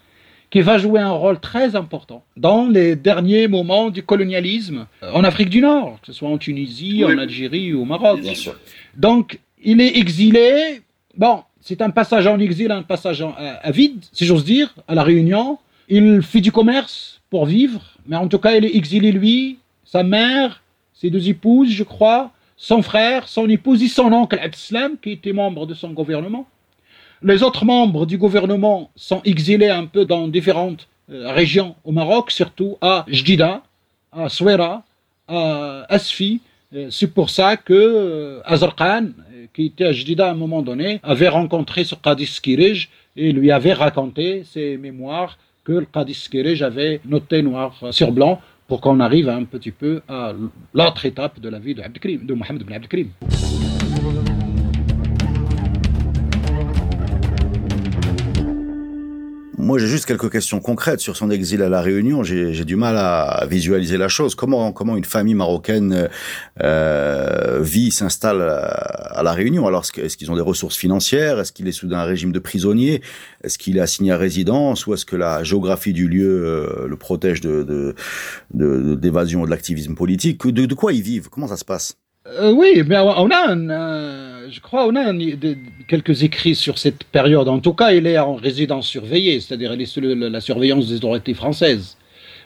[0.53, 5.49] qui va jouer un rôle très important dans les derniers moments du colonialisme en Afrique
[5.49, 8.21] du Nord, que ce soit en Tunisie, en Algérie ou au Maroc.
[8.95, 10.83] Donc, il est exilé.
[11.17, 15.03] Bon, c'est un passage en exil, un passage à, vide, si j'ose dire, à la
[15.03, 15.59] Réunion.
[15.89, 20.03] Il fait du commerce pour vivre, mais en tout cas, il est exilé lui, sa
[20.03, 20.63] mère,
[20.93, 25.33] ses deux épouses, je crois, son frère, son épouse et son oncle Abdeslam, qui était
[25.33, 26.47] membre de son gouvernement.
[27.25, 32.33] Les autres membres du gouvernement sont exilés un peu dans différentes euh, régions au Maroc,
[32.33, 33.63] surtout à Jdida,
[34.11, 34.83] à Souera,
[35.29, 36.41] à Asfi.
[36.75, 39.11] Euh, c'est pour ça que euh, Azar Khan,
[39.55, 43.53] qui était à Jdida à un moment donné, avait rencontré ce Qadis Kirij et lui
[43.53, 48.99] avait raconté ses mémoires que le Qadis Kirij avait noté noir sur blanc pour qu'on
[48.99, 50.33] arrive un petit peu à
[50.75, 51.83] l'autre étape de la vie de,
[52.27, 53.11] de Mohamed ibn Abdelkrim.
[59.73, 62.23] Moi, j'ai juste quelques questions concrètes sur son exil à la Réunion.
[62.23, 64.35] J'ai du mal à visualiser la chose.
[64.35, 66.11] Comment comment une famille marocaine
[66.63, 69.67] euh, vit, s'installe à, la Réunion?
[69.67, 71.41] Alors, est-ce qu'ils ont des ressources financières?
[71.41, 73.01] Est-ce qu'il est sous un régime de prisonnier
[73.45, 74.87] Est-ce qu'il est assigné à résidence?
[74.87, 77.95] Ou est-ce que la géographie du lieu euh, le protège de
[78.53, 80.47] d'évasion de, de, de l'activisme politique?
[80.47, 81.31] De, quoi ils vivent?
[81.31, 81.97] Comment ça se passe?
[82.27, 84.22] Euh, oui, mais on a, un, euh,
[84.53, 85.13] je crois, on a
[85.89, 87.49] quelques écrits sur cette période.
[87.49, 90.97] En tout cas, il est en résidence surveillée, c'est-à-dire il est sous la surveillance des
[90.97, 91.97] autorités françaises.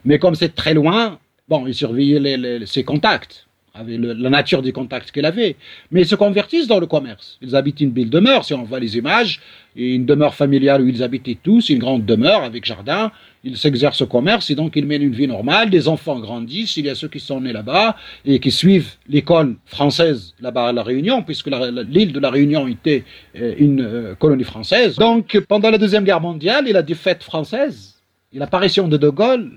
[0.05, 3.46] Mais comme c'est très loin, bon, il surveillait ses contacts
[3.79, 5.57] avec la nature des contacts qu'il avait.
[5.91, 7.39] Mais ils se convertissent dans le commerce.
[7.43, 9.41] Ils habitent une belle demeure, si on voit les images,
[9.77, 13.13] une demeure familiale où ils habitaient tous, une grande demeure avec jardin.
[13.45, 15.71] Ils s'exercent au commerce et donc ils mènent une vie normale.
[15.71, 16.77] Des enfants grandissent.
[16.77, 20.73] Il y a ceux qui sont nés là-bas et qui suivent l'école française là-bas à
[20.73, 23.05] La Réunion, puisque l'île de La Réunion était
[23.39, 24.97] euh, une euh, colonie française.
[24.97, 27.95] Donc pendant la Deuxième Guerre mondiale et la défaite française
[28.33, 29.53] et l'apparition de De Gaulle,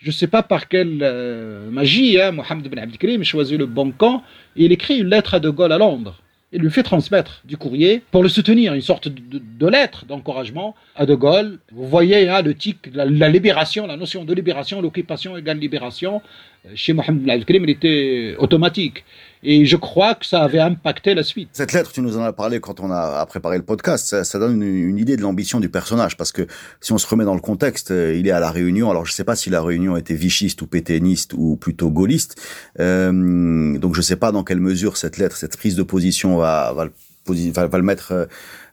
[0.00, 3.90] je ne sais pas par quelle euh, magie, hein, Mohamed Ben Abdelkrim choisit le bon
[3.92, 4.22] camp
[4.56, 6.22] et il écrit une lettre à De Gaulle à Londres.
[6.52, 11.04] Il lui fait transmettre du courrier pour le soutenir, une sorte de, lettre d'encouragement à
[11.04, 11.58] De Gaulle.
[11.70, 16.22] Vous voyez hein, le tic, la, libération, la notion de libération, l'occupation égale libération.
[16.64, 19.04] Euh, chez Mohamed Ben Abdelkrim, il était automatique.
[19.42, 21.48] Et je crois que ça avait impacté la suite.
[21.52, 24.38] Cette lettre, tu nous en as parlé quand on a préparé le podcast, ça, ça
[24.38, 26.46] donne une, idée de l'ambition du personnage, parce que
[26.80, 28.90] si on se remet dans le contexte, euh, il est à la Réunion.
[28.90, 32.40] Alors je ne sais pas si la Réunion était vichiste ou pétainiste ou plutôt gaulliste.
[32.80, 36.36] Euh, donc je ne sais pas dans quelle mesure cette lettre, cette prise de position
[36.36, 36.88] va, va
[37.26, 38.28] va, va le mettre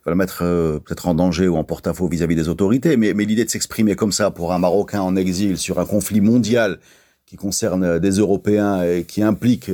[0.05, 0.39] va le mettre
[0.85, 4.13] peut-être en danger ou en porte-à-faux vis-à-vis des autorités, mais, mais l'idée de s'exprimer comme
[4.13, 6.79] ça pour un Marocain en exil sur un conflit mondial
[7.25, 9.69] qui concerne des Européens et qui implique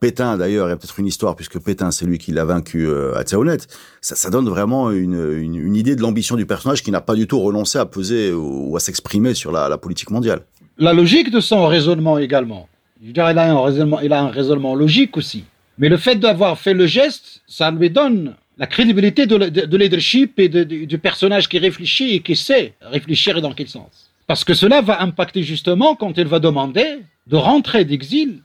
[0.00, 3.22] Pétain, d'ailleurs, a peut-être une histoire, puisque Pétain, c'est lui qui l'a vaincu euh, à
[3.22, 3.58] Tsaounet,
[4.00, 7.26] ça, ça, donne vraiment une, une, idée de l'ambition du personnage qui n'a pas du
[7.26, 10.42] tout renoncé à peser ou, à s'exprimer sur la, politique mondiale.
[10.78, 12.68] La logique de son raisonnement également.
[13.04, 15.44] Je dirais, il a un raisonnement, il a un raisonnement logique aussi.
[15.78, 19.76] Mais le fait d'avoir fait le geste, ça lui donne la crédibilité de, de, de
[19.76, 24.10] leadership et de, du personnage qui réfléchit et qui sait réfléchir et dans quel sens.
[24.28, 28.42] Parce que cela va impacter justement quand il va demander de rentrer d'exil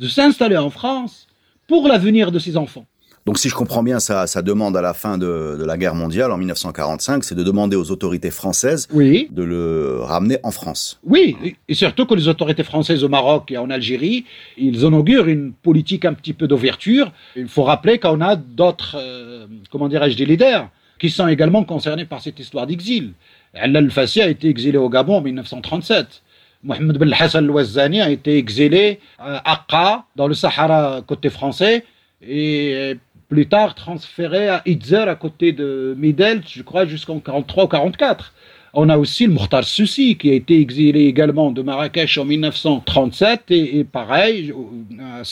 [0.00, 1.28] de s'installer en France
[1.68, 2.86] pour l'avenir de ses enfants.
[3.26, 6.38] Donc si je comprends bien, sa, demande à la fin de, la guerre mondiale en
[6.38, 9.28] 1945, c'est de demander aux autorités françaises oui.
[9.30, 10.98] de le ramener en France.
[11.04, 11.36] Oui,
[11.68, 14.24] et surtout que les autorités françaises au Maroc et en Algérie,
[14.56, 17.12] ils inaugurent une politique un petit peu d'ouverture.
[17.36, 22.06] Il faut rappeler qu'on a d'autres, euh, comment dirais-je, des leaders qui sont également concernés
[22.06, 23.12] par cette histoire d'exil.
[23.54, 26.22] Al-Fassi a été exilé au Gabon en 1937.
[26.62, 31.84] Mohamed Ben Hassan al a été exilé à Akka, dans le Sahara côté français,
[32.22, 32.96] et
[33.28, 38.34] plus tard transféré à Itzer, à côté de Midel, je crois, jusqu'en 43 ou 44.
[38.74, 43.50] On a aussi le Mokhtar Soussi, qui a été exilé également de Marrakech en 1937,
[43.50, 44.52] et, pareil,
[45.00, 45.22] à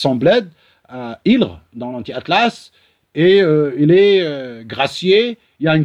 [0.91, 2.71] à Ilre, dans l'anti-Atlas,
[3.13, 5.83] et euh, il est euh, gracié, il y a une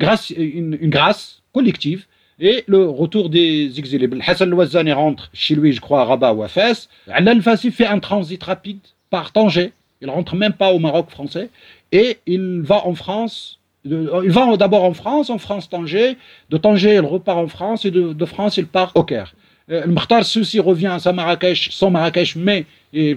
[0.89, 2.07] grâce collective
[2.41, 4.09] et le retour des exilés.
[4.27, 6.89] Hassan al rentre chez lui, je crois, à Rabat ou à Fès.
[7.09, 8.81] Al-Fassi fait un transit rapide
[9.11, 9.73] par Tanger.
[10.01, 11.51] Il rentre même pas au Maroc français.
[11.93, 13.61] Et il va en France.
[13.85, 16.17] il va d'abord en France, en France-Tanger.
[16.51, 17.85] De Tanger, il repart en France.
[17.85, 19.35] Et de, France, il part au Caire.
[19.71, 23.17] Euh, le Mkhtar Soussi revient à Marrakech, sans Marrakech, mais il,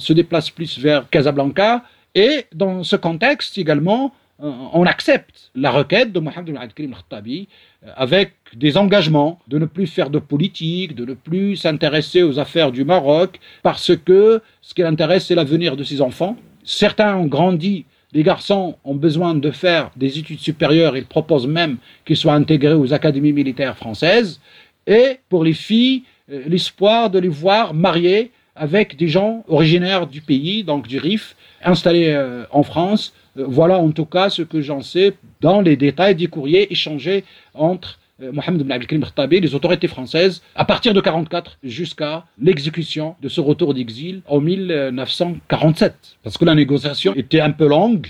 [0.00, 1.84] se déplace plus vers Casablanca.
[2.14, 7.48] Et dans ce contexte également, euh, on accepte la requête de Mohamed al Khattabi
[7.84, 12.38] euh, avec des engagements de ne plus faire de politique, de ne plus s'intéresser aux
[12.38, 16.36] affaires du Maroc, parce que ce qui l'intéresse, c'est l'avenir de ses enfants.
[16.64, 21.76] Certains ont grandi, les garçons ont besoin de faire des études supérieures, ils proposent même
[22.04, 24.40] qu'ils soient intégrés aux académies militaires françaises,
[24.86, 30.20] et pour les filles, euh, l'espoir de les voir mariées avec des gens originaires du
[30.20, 32.16] pays, donc du RIF, installés
[32.50, 36.26] en France, euh, voilà en tout cas ce que j'en sais dans les détails des
[36.26, 37.24] courriers échangés
[37.54, 43.14] entre euh, Mohamed ibn Abdelkrim Khattabi les autorités françaises à partir de 1944 jusqu'à l'exécution
[43.22, 45.94] de ce retour d'exil en 1947.
[46.22, 48.08] Parce que la négociation était un peu longue,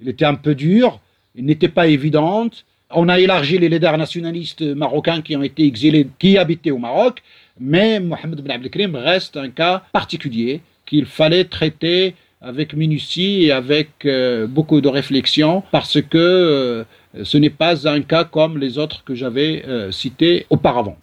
[0.00, 1.00] elle était un peu dure,
[1.36, 2.64] elle n'était pas évidente.
[2.90, 7.22] On a élargi les leaders nationalistes marocains qui ont été exilés, qui habitaient au Maroc,
[7.60, 13.90] mais Mohamed ibn Abdelkrim reste un cas particulier qu'il fallait traiter avec minutie et avec
[14.06, 16.84] euh, beaucoup de réflexion parce que euh,
[17.22, 20.96] ce n'est pas un cas comme les autres que j'avais euh, cités auparavant.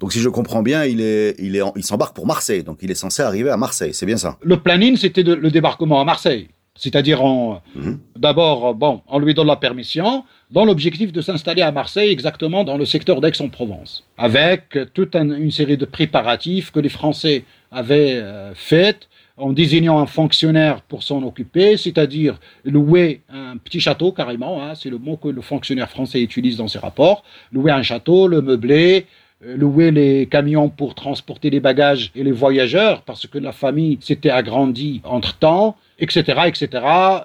[0.00, 2.62] Donc si je comprends bien, il est, il est, il s'embarque pour Marseille.
[2.62, 4.36] Donc il est censé arriver à Marseille, c'est bien ça.
[4.42, 6.48] Le planning, c'était le débarquement à Marseille.
[6.76, 8.00] C'est-à-dire, mhm.
[8.16, 12.76] d'abord, bon, on lui donne la permission dans l'objectif de s'installer à Marseille, exactement dans
[12.76, 19.08] le secteur d'Aix-en-Provence, avec toute une série de préparatifs que les Français avaient euh, faits
[19.36, 24.90] en désignant un fonctionnaire pour s'en occuper, c'est-à-dire louer un petit château carrément, hein, c'est
[24.90, 29.06] le mot que le fonctionnaire français utilise dans ses rapports, louer un château, le meubler,
[29.44, 33.98] euh, louer les camions pour transporter les bagages et les voyageurs, parce que la famille
[34.00, 36.68] s'était agrandie entre-temps, etc., etc.,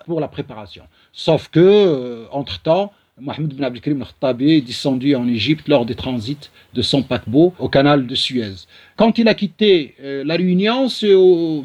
[0.07, 0.83] pour la préparation.
[1.13, 2.91] Sauf que, euh, entre-temps,
[3.21, 7.69] Mohamed bin Abdelkrim al-Khattabi est descendu en Égypte lors des transits de son paquebot au
[7.69, 8.65] canal de Suez.
[8.95, 11.15] Quand il a quitté euh, la Réunion, c'est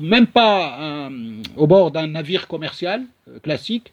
[0.01, 1.11] même pas
[1.57, 3.93] au bord d'un navire commercial euh, classique,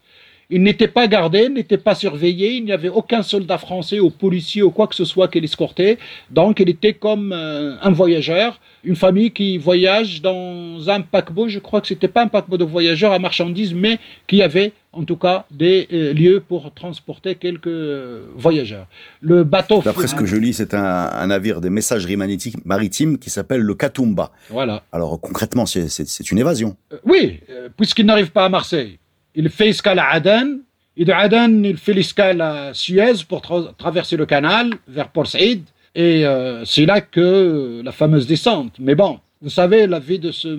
[0.53, 4.61] il n'était pas gardé, n'était pas surveillé, il n'y avait aucun soldat français ou policier
[4.61, 5.97] ou quoi que ce soit qui l'escortait.
[6.29, 11.59] Donc il était comme euh, un voyageur, une famille qui voyage dans un paquebot, je
[11.59, 13.97] crois que c'était pas un paquebot de voyageurs à marchandises, mais
[14.27, 18.87] qui avait en tout cas des euh, lieux pour transporter quelques euh, voyageurs.
[19.21, 19.81] Le bateau...
[19.81, 22.17] D'après ce que je lis, c'est un, navire des messageries
[22.65, 24.31] maritimes qui s'appelle le Katumba.
[24.49, 24.83] Voilà.
[24.91, 26.75] Alors concrètement, c'est une évasion.
[27.05, 27.39] oui,
[27.77, 28.99] puisqu'il n'arrive pas à Marseille
[29.35, 30.59] il fait escale à Aden,
[30.97, 33.41] et de Aden, il fait l'escale à Suez pour
[33.77, 35.63] traverser le canal vers Port Saïd,
[35.95, 38.73] et euh, c'est là que la fameuse descente.
[38.79, 40.57] Mais bon, vous savez, la vie de ce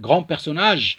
[0.00, 0.98] grand personnage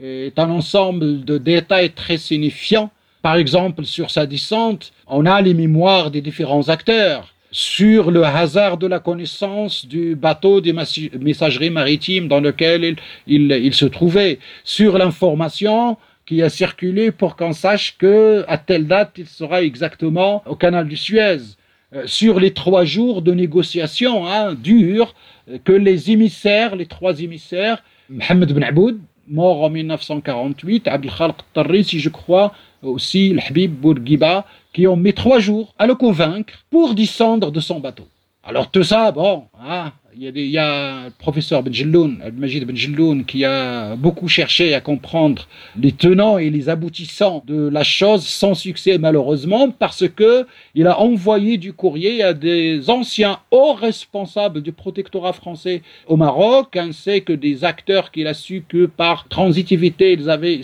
[0.00, 2.90] est un ensemble de détails très signifiants.
[3.20, 7.28] Par exemple, sur sa descente, on a les mémoires des différents acteurs.
[7.54, 13.84] sur le hasard de la connaissance du bateau des messageries maritimes dans lequel il, se
[13.84, 19.62] trouvait, sur l'information qui a circulé pour qu'on sache que à telle date il sera
[19.62, 21.40] exactement au canal du Suez,
[21.94, 25.14] euh, sur les trois jours de négociations hein, dures
[25.50, 31.84] euh, que les émissaires, les trois émissaires, Mohamed Ben Aboud, mort en 1948, Abdel Khalq
[31.84, 32.52] si je crois,
[32.82, 37.60] aussi le Habib Bourguiba, qui ont mis trois jours à le convaincre pour descendre de
[37.60, 38.08] son bateau.
[38.44, 43.96] Alors tout ça, bon, hein, il y, a le professeur Benjeloun, Majid Benjeloun, qui a
[43.96, 45.48] beaucoup cherché à comprendre
[45.78, 51.00] les tenants et les aboutissants de la chose sans succès malheureusement parce que il a
[51.00, 57.32] envoyé du courrier à des anciens hauts responsables du protectorat français au Maroc, ainsi que
[57.32, 60.60] des acteurs qu'il a su que par transitivité ils avaient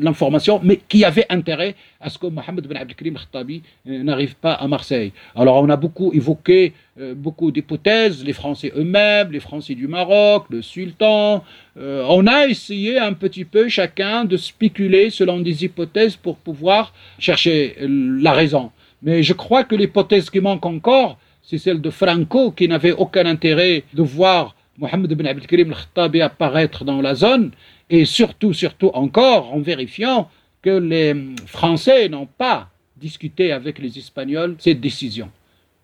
[0.00, 1.74] l'information, mais qui avaient intérêt
[2.06, 5.12] à ce que Mohamed Ben Abdelkrim Khattabi euh, n'arrive pas à Marseille.
[5.34, 10.44] Alors on a beaucoup évoqué euh, beaucoup d'hypothèses, les Français eux-mêmes, les Français du Maroc,
[10.48, 11.42] le sultan.
[11.76, 16.94] Euh, on a essayé un petit peu chacun de spéculer selon des hypothèses pour pouvoir
[17.18, 18.70] chercher la raison.
[19.02, 23.26] Mais je crois que l'hypothèse qui manque encore, c'est celle de Franco, qui n'avait aucun
[23.26, 27.50] intérêt de voir Mohamed Ben Abdelkrim Khattabi apparaître dans la zone,
[27.90, 30.28] et surtout, surtout encore, en vérifiant
[30.66, 31.14] que les
[31.46, 35.28] Français n'ont pas discuté avec les Espagnols cette décision.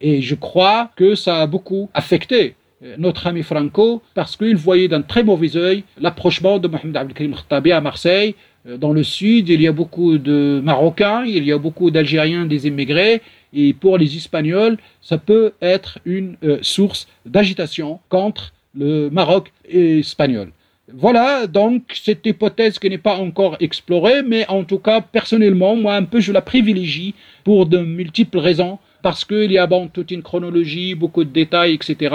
[0.00, 4.88] Et je crois que ça a beaucoup affecté euh, notre ami Franco parce qu'il voyait
[4.88, 8.34] d'un très mauvais œil l'approchement de Mohamed Abdelkrim Khattabi à Marseille.
[8.66, 12.44] Euh, dans le sud, il y a beaucoup de Marocains, il y a beaucoup d'Algériens,
[12.46, 13.22] des émigrés,
[13.52, 20.48] et pour les Espagnols, ça peut être une euh, source d'agitation contre le Maroc espagnol.
[20.88, 25.94] Voilà donc cette hypothèse qui n'est pas encore explorée, mais en tout cas, personnellement, moi
[25.94, 27.14] un peu, je la privilégie
[27.44, 32.14] pour de multiples raisons, parce qu'il y a toute une chronologie, beaucoup de détails, etc.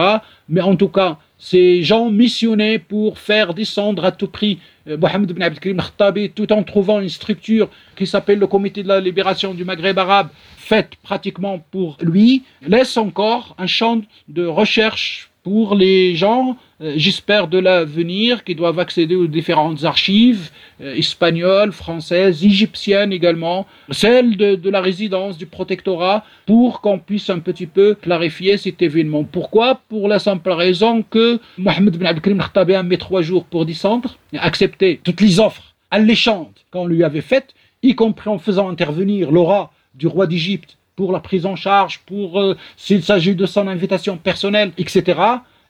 [0.49, 5.30] Mais en tout cas, ces gens missionnés pour faire descendre à tout prix euh, Mohamed
[5.30, 9.53] ibn Abdelkrim Khattabi tout en trouvant une structure qui s'appelle le Comité de la libération
[9.53, 16.13] du Maghreb arabe, faite pratiquement pour lui, laisse encore un champ de recherche pour les
[16.13, 20.49] gens, euh, j'espère, de l'avenir, qui doivent accéder aux différentes archives
[20.81, 27.39] euh, espagnoles, françaises, égyptiennes également, celles de, la résidence du protectorat, pour qu'on puisse un
[27.39, 29.23] petit peu clarifier cet événement.
[29.23, 29.79] Pourquoi?
[29.87, 34.17] Pour la simple raison que Mohamed Ben Abdelkrim Khattabi a mis trois jours pour descendre,
[34.37, 39.71] accepter toutes les offres alléchantes qu'on lui avait faites, y compris en faisant intervenir l'aura
[39.95, 44.17] du roi d'Égypte pour la prise en charge, pour euh, s'il s'agit de son invitation
[44.17, 45.21] personnelle, etc.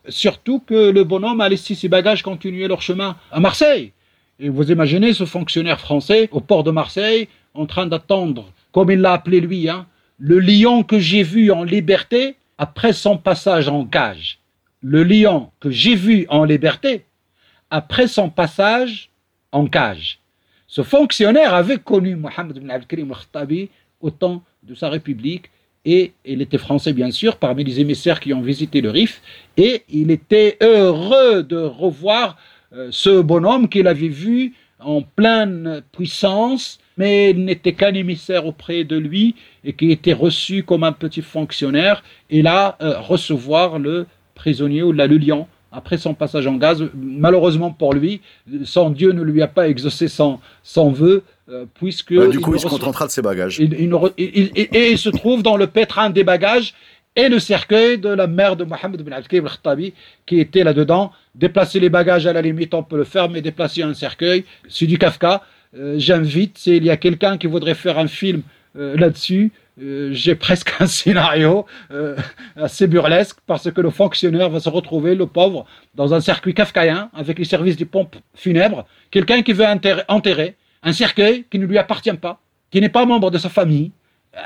[0.07, 3.91] Surtout que le bonhomme a laissé ses bagages continuer leur chemin à Marseille.
[4.39, 9.01] Et vous imaginez ce fonctionnaire français au port de Marseille en train d'attendre, comme il
[9.01, 9.85] l'a appelé lui, hein,
[10.17, 14.39] le lion que j'ai vu en liberté après son passage en cage.
[14.81, 17.05] Le lion que j'ai vu en liberté
[17.69, 19.09] après son passage
[19.51, 20.19] en cage.
[20.67, 23.69] Ce fonctionnaire avait connu Mohamed ibn al-Karim al-Khattabi
[23.99, 25.49] au temps de sa République
[25.85, 29.21] et il était français bien sûr parmi les émissaires qui ont visité le Rif
[29.55, 32.37] et il était heureux de revoir
[32.73, 38.83] euh, ce bonhomme qu'il avait vu en pleine puissance mais il n'était qu'un émissaire auprès
[38.83, 44.05] de lui et qui était reçu comme un petit fonctionnaire et là euh, recevoir le
[44.35, 46.83] prisonnier ou la lion après son passage en gaz.
[46.95, 48.21] Malheureusement pour lui,
[48.63, 52.13] son Dieu ne lui a pas exaucé son, son vœu, euh, puisque...
[52.13, 53.59] Bah, du coup, il, se contentera de ses bagages.
[53.59, 56.73] et il se trouve dans le pétrin des bagages
[57.15, 59.93] et le cercueil de la mère de Mohamed bin Al-Kib al-Khattabi
[60.25, 61.11] qui était là-dedans.
[61.33, 64.85] Déplacer les bagages, à la limite, on peut le faire, mais déplacer un cercueil, c'est
[64.85, 65.43] du Kafka.
[65.75, 68.43] Euh, j'invite, s'il y a quelqu'un qui voudrait faire un film
[68.77, 72.15] euh, là-dessus, euh, j'ai presque un scénario euh,
[72.55, 77.09] assez burlesque parce que le fonctionnaire va se retrouver, le pauvre, dans un circuit kafkaïen
[77.13, 79.65] avec les services des pompes funèbres, quelqu'un qui veut
[80.07, 82.39] enterrer, un cercueil qui ne lui appartient pas,
[82.71, 83.91] qui n'est pas membre de sa famille.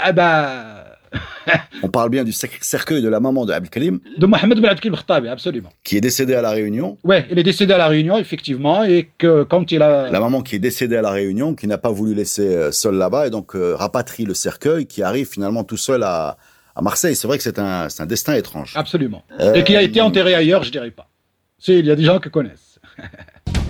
[0.07, 0.83] Eh ben,
[1.83, 3.99] On parle bien du cercueil de la maman de Abdelkalim.
[4.17, 5.69] De Mohamed Ben Abdelkalim Khattabi, absolument.
[5.83, 6.97] Qui est décédé à La Réunion.
[7.03, 10.09] Oui, il est décédé à La Réunion, effectivement, et que quand il a...
[10.09, 12.95] La maman qui est décédée à La Réunion, qui n'a pas voulu laisser euh, seul
[12.95, 16.37] là-bas, et donc euh, rapatrie le cercueil, qui arrive finalement tout seul à,
[16.75, 17.15] à Marseille.
[17.15, 18.73] C'est vrai que c'est un, un, destin étrange.
[18.75, 19.23] Absolument.
[19.39, 21.09] Euh, et qui a été enterré ailleurs, je dirais pas.
[21.57, 22.79] Si, il y a des gens qui connaissent.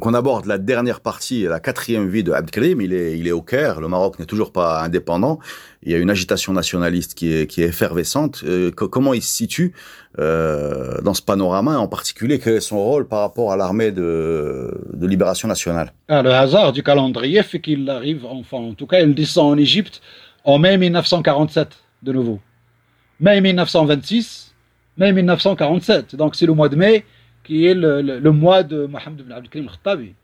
[0.00, 2.80] Donc on aborde la dernière partie, la quatrième vie de Abdelkrim.
[2.80, 3.82] Il est, il est au Caire.
[3.82, 5.40] Le Maroc n'est toujours pas indépendant.
[5.82, 8.42] Il y a une agitation nationaliste qui est, qui est effervescente.
[8.46, 9.74] Euh, comment il se situe
[10.18, 14.72] euh, dans ce panorama, en particulier quel est son rôle par rapport à l'armée de,
[14.90, 15.92] de libération nationale?
[16.08, 19.58] Ah, Le hasard du calendrier fait qu'il arrive, enfin en tout cas, il descend en
[19.58, 20.00] Égypte
[20.44, 21.68] en mai 1947
[22.04, 22.40] de nouveau.
[23.20, 24.54] Mai 1926,
[24.96, 26.16] mai 1947.
[26.16, 27.04] Donc c'est le mois de mai
[27.44, 30.14] qui est le, mois de Mohamed ibn Abdelkrim Khattabi.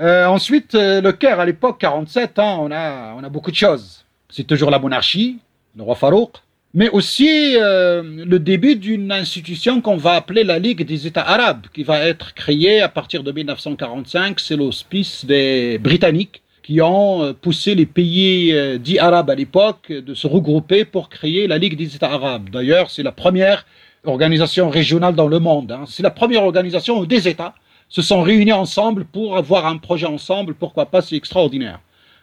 [0.00, 3.56] Euh, ensuite, euh, le Caire, à l'époque, 47, ans, on, a, on a beaucoup de
[3.56, 4.04] choses.
[4.28, 5.38] C'est toujours la monarchie,
[5.76, 6.32] le roi Farouk,
[6.72, 11.66] mais aussi euh, le début d'une institution qu'on va appeler la Ligue des États arabes,
[11.72, 14.40] qui va être créée à partir de 1945.
[14.40, 20.26] C'est l'auspice des Britanniques qui ont poussé les pays dits arabes à l'époque de se
[20.26, 22.48] regrouper pour créer la Ligue des États arabes.
[22.50, 23.66] D'ailleurs, c'est la première
[24.04, 25.72] organisation régionale dans le monde.
[25.72, 25.84] Hein.
[25.86, 27.54] C'est la première organisation où des États
[27.88, 30.54] se sont réunis ensemble pour avoir un projet ensemble.
[30.54, 31.80] Pourquoi pas C'est extraordinaire.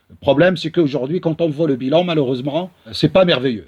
[0.10, 3.68] Le problème, c'est qu'aujourd'hui, quand on voit le bilan, malheureusement, c'est pas merveilleux.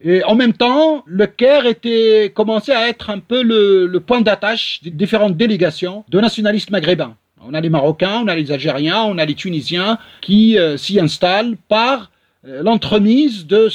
[0.00, 4.80] Et en même temps, le Caire était commençait à être un peu le, point d'attache
[4.82, 7.16] des différentes délégations de nationalistes maghrébins.
[7.44, 10.98] On a les Marocains, on a les Algériens, on a les Tunisiens qui euh, s'y
[10.98, 12.10] installent par
[12.46, 13.70] euh, l'entremise de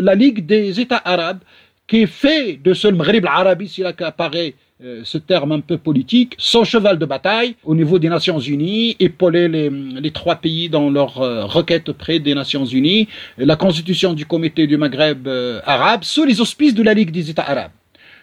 [0.00, 1.40] la Ligue des États arabes,
[1.86, 4.54] qui fait de ce Maghreb arabi, c'est là qu'apparaît
[4.84, 8.96] euh, ce terme un peu politique, son cheval de bataille au niveau des Nations Unies,
[8.98, 13.06] épauler les, les trois pays dans leur euh, requête auprès des Nations Unies,
[13.38, 17.30] la constitution du comité du Maghreb euh, arabe sous les auspices de la Ligue des
[17.30, 17.70] États arabes.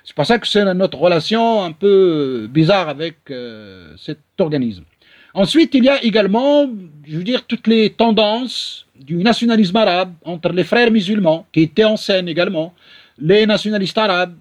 [0.04, 3.18] C'est pour ça que c'est notre relation un peu bizarre avec
[3.98, 4.84] cet organisme.
[5.34, 6.68] Ensuite, il y a également,
[7.06, 11.84] je veux dire, toutes les tendances du nationalisme arabe entre les frères musulmans qui étaient
[11.84, 12.74] en scène également,
[13.22, 14.36] les nationalistes arabes.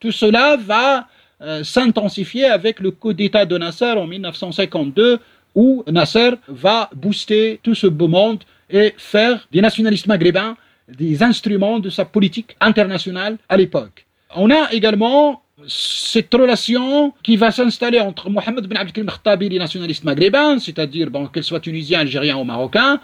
[0.00, 1.06] Tout cela va
[1.40, 5.18] euh, s'intensifier avec le coup d'État de Nasser en 1952,
[5.54, 10.56] où Nasser va booster tout ce beau monde et faire des nationalistes maghrébins
[10.88, 14.06] des instruments de sa politique internationale à l'époque.
[14.34, 19.58] On a également cette relation qui va s'installer entre Mohamed Ben Abdelkrim Khattabi et les
[19.58, 23.00] nationalistes maghrébins, c'est-à-dire bon, qu'ils soient tunisiens, algériens ou marocains,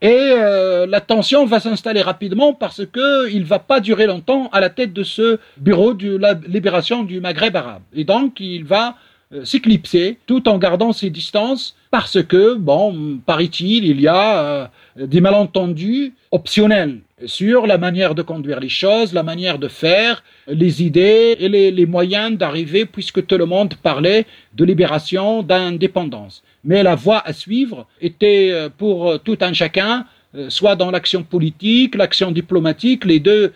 [0.00, 4.60] et euh, la tension va s'installer rapidement parce que il va pas durer longtemps à
[4.60, 7.82] la tête de ce bureau de la libération du Maghreb arabe.
[7.92, 8.94] Et donc il va
[9.32, 14.66] euh, s'éclipser tout en gardant ses distances parce que, bon, paraît-il, il y a euh,
[14.96, 20.84] des malentendus optionnels sur la manière de conduire les choses, la manière de faire, les
[20.84, 26.82] idées et les, les moyens d'arriver, puisque tout le monde parlait de libération, d'indépendance mais
[26.82, 31.22] la voie à suivre était euh, pour euh, tout un chacun, euh, soit dans l'action
[31.22, 33.52] politique, l'action diplomatique, les deux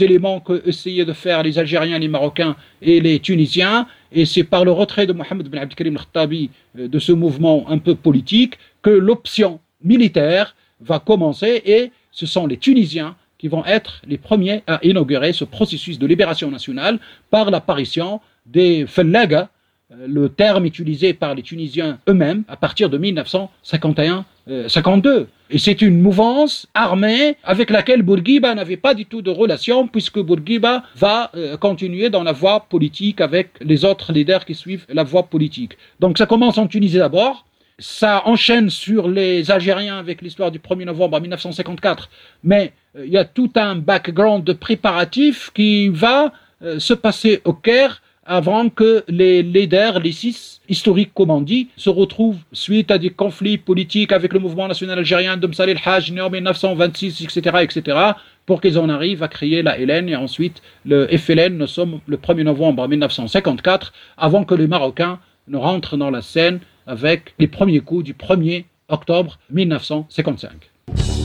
[0.00, 4.64] éléments que essayaient de faire les Algériens, les Marocains et les Tunisiens, et c'est par
[4.64, 9.60] le retrait de Mohamed Ben Abdelkrim Khattabi de ce mouvement un peu politique que l'option
[9.82, 15.32] militaire va commencer, et ce sont les Tunisiens qui vont être les premiers à inaugurer
[15.32, 16.98] ce processus de libération nationale
[17.30, 19.50] par l'apparition des Fellaga,
[19.90, 24.24] le terme utilisé par les Tunisiens eux-mêmes à partir de 1951-52.
[24.48, 29.86] Euh, Et c'est une mouvance armée avec laquelle Bourguiba n'avait pas du tout de relation
[29.86, 34.86] puisque Bourguiba va euh, continuer dans la voie politique avec les autres leaders qui suivent
[34.88, 35.76] la voie politique.
[36.00, 37.46] Donc ça commence en Tunisie d'abord,
[37.78, 42.10] ça enchaîne sur les Algériens avec l'histoire du 1er novembre 1954,
[42.42, 46.32] mais il y a tout un background de préparatif qui va
[46.78, 51.88] se passer au Caire avant que les leaders, les six historiques, comme on dit, se
[51.88, 56.20] retrouvent suite à des conflits politiques avec le mouvement national algérien de Msalil Hajj, né
[56.20, 57.98] en 1926, etc., etc.,
[58.44, 62.16] pour qu'ils en arrivent à créer la LN et ensuite le FLN, nous sommes le
[62.16, 65.18] 1er novembre 1954, avant que les Marocains
[65.48, 71.15] ne rentrent dans la scène avec les premiers coups du 1er octobre 1955.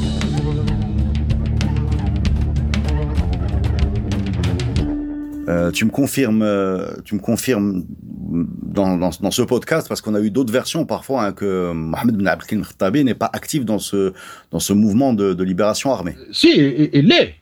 [5.48, 10.14] Euh, tu me confirmes, euh, tu me confirmes dans, dans, dans ce podcast parce qu'on
[10.16, 13.80] a eu d'autres versions parfois hein, que Mohamed Ben Abdelkrim Khattabi n'est pas actif dans
[13.80, 14.14] ce
[14.52, 16.16] dans ce mouvement de, de libération armée.
[16.32, 16.52] Si,
[16.94, 17.36] il l'est.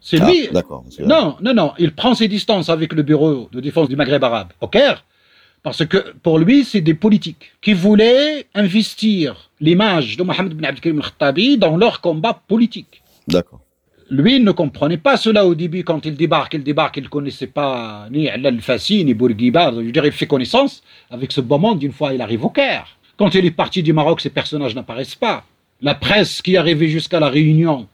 [0.00, 0.48] C'est Ah, lui.
[0.52, 0.84] D'accord.
[1.00, 1.72] Non, non, non.
[1.78, 5.04] Il prend ses distances avec le bureau de défense du Maghreb arabe au Caire,
[5.64, 11.00] parce que pour lui, c'est des politiques qui voulaient investir l'image de Mohamed Ben Abdelkrim
[11.00, 13.02] Khattabi dans leur combat politique.
[13.26, 13.60] D'accord.
[14.08, 16.54] Lui, il ne comprenait pas cela au début quand il débarque.
[16.54, 19.72] Il débarque, il ne connaissait pas ni Al-Fassi, ni Bourguiba.
[19.72, 22.50] Je veux dire, il fait connaissance avec ce beau monde une fois il arrive au
[22.50, 22.96] Caire.
[23.16, 25.44] Quand il est parti du Maroc, ces personnages n'apparaissent pas.
[25.82, 27.88] La presse qui est arrivée jusqu'à la Réunion,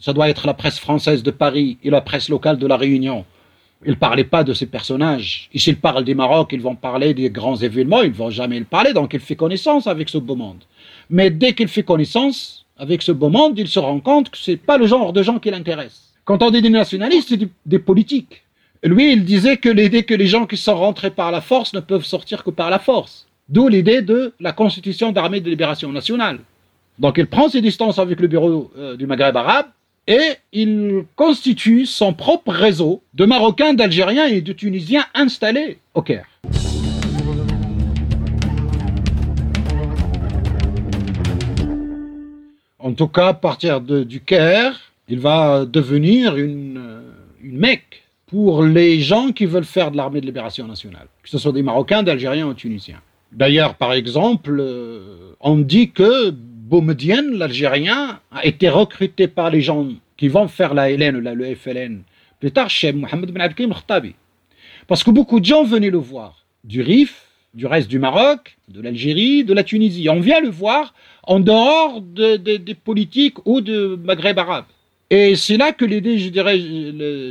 [0.00, 3.24] ça doit être la presse française de Paris et la presse locale de la Réunion.
[3.84, 5.48] Ils ne parlaient pas de ces personnages.
[5.52, 8.58] Et s'ils parlent du Maroc, ils vont parler des grands événements, ils ne vont jamais
[8.58, 10.64] le parler, donc il fait connaissance avec ce beau monde.
[11.08, 14.56] Mais dès qu'il fait connaissance, avec ce beau monde, il se rend compte que c'est
[14.56, 16.14] pas le genre de gens qui l'intéressent.
[16.24, 18.42] Quand on dit des nationalistes, c'est des politiques.
[18.82, 21.78] Lui, il disait que l'idée que les gens qui sont rentrés par la force ne
[21.78, 23.28] peuvent sortir que par la force.
[23.48, 26.40] D'où l'idée de la constitution d'armée de libération nationale.
[26.98, 29.66] Donc il prend ses distances avec le bureau euh, du Maghreb arabe,
[30.08, 36.26] et il constitue son propre réseau de Marocains, d'Algériens et de Tunisiens installés au Caire.
[42.82, 44.78] En tout cas, à partir du Caire,
[45.08, 47.02] il va devenir une,
[47.40, 51.38] une Mecque pour les gens qui veulent faire de l'armée de libération nationale, que ce
[51.38, 53.00] soit des Marocains, d'Algériens ou Tunisiens.
[53.30, 59.86] D'ailleurs, par exemple, euh, on dit que Boumedienne, l'Algérien, a été recruté par les gens
[60.16, 62.02] qui vont faire la LN, la, le FLN,
[62.40, 64.14] plus tard chez Mohamed Ben Abdelkrim Khattabi.
[64.88, 68.80] Parce que beaucoup de gens venaient le voir, du RIF, du reste du Maroc, de
[68.80, 70.08] l'Algérie, de la Tunisie.
[70.08, 70.94] On vient le voir
[71.24, 74.64] en dehors des politiques ou de Maghreb arabe.
[75.10, 76.58] Et c'est là que l'idée, je dirais,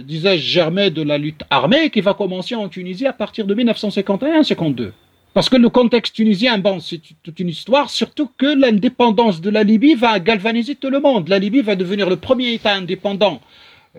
[0.03, 4.91] disais-je, germait de la lutte armée qui va commencer en Tunisie à partir de 1951-52.
[5.33, 9.63] Parce que le contexte tunisien, bon, c'est toute une histoire, surtout que l'indépendance de la
[9.63, 11.27] Libye va galvaniser tout le monde.
[11.27, 13.41] La Libye va devenir le premier État indépendant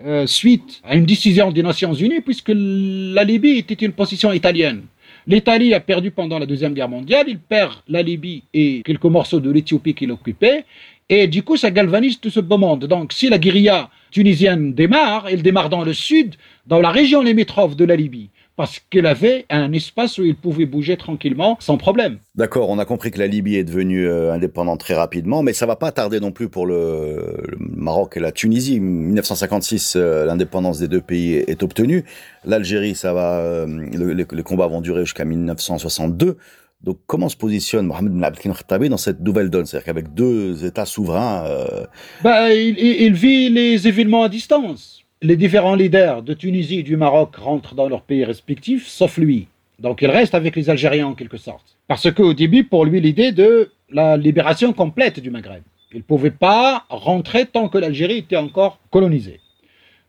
[0.05, 4.83] euh, suite à une décision des Nations Unies, puisque la Libye était une position italienne.
[5.25, 9.39] L'Italie a perdu pendant la Deuxième Guerre mondiale, il perd la Libye et quelques morceaux
[9.39, 10.65] de l'Éthiopie qu'il occupait,
[11.07, 12.85] et du coup ça galvanise tout ce beau monde.
[12.85, 16.35] Donc si la guérilla tunisienne démarre, elle démarre dans le sud,
[16.67, 20.65] dans la région limitrophe de la Libye parce qu'elle avait un espace où il pouvait
[20.65, 22.19] bouger tranquillement sans problème.
[22.35, 25.65] D'accord, on a compris que la Libye est devenue euh, indépendante très rapidement, mais ça
[25.65, 28.79] va pas tarder non plus pour le, Maroc et la Tunisie.
[28.79, 32.03] 1956, euh, l'indépendance des deux pays est obtenue.
[32.45, 36.37] L'Algérie, ça va, euh, les combats vont durer jusqu'à 1962.
[36.81, 39.65] Donc, comment se positionne Mohamed Ben Abdelkrim Khattabi dans cette nouvelle donne?
[39.65, 41.45] C'est-à-dire qu'avec deux États souverains...
[42.21, 47.37] Bah, il vit les événements à distance les différents leaders de Tunisie et du Maroc
[47.37, 49.47] rentrent dans leur pays respectifs, sauf lui.
[49.79, 51.77] Donc il reste avec les Algériens en quelque sorte.
[51.87, 55.63] Parce qu'au début, pour lui, l'idée de la libération complète du Maghreb.
[55.93, 59.39] Il ne pouvait pas rentrer tant que l'Algérie était encore colonisée.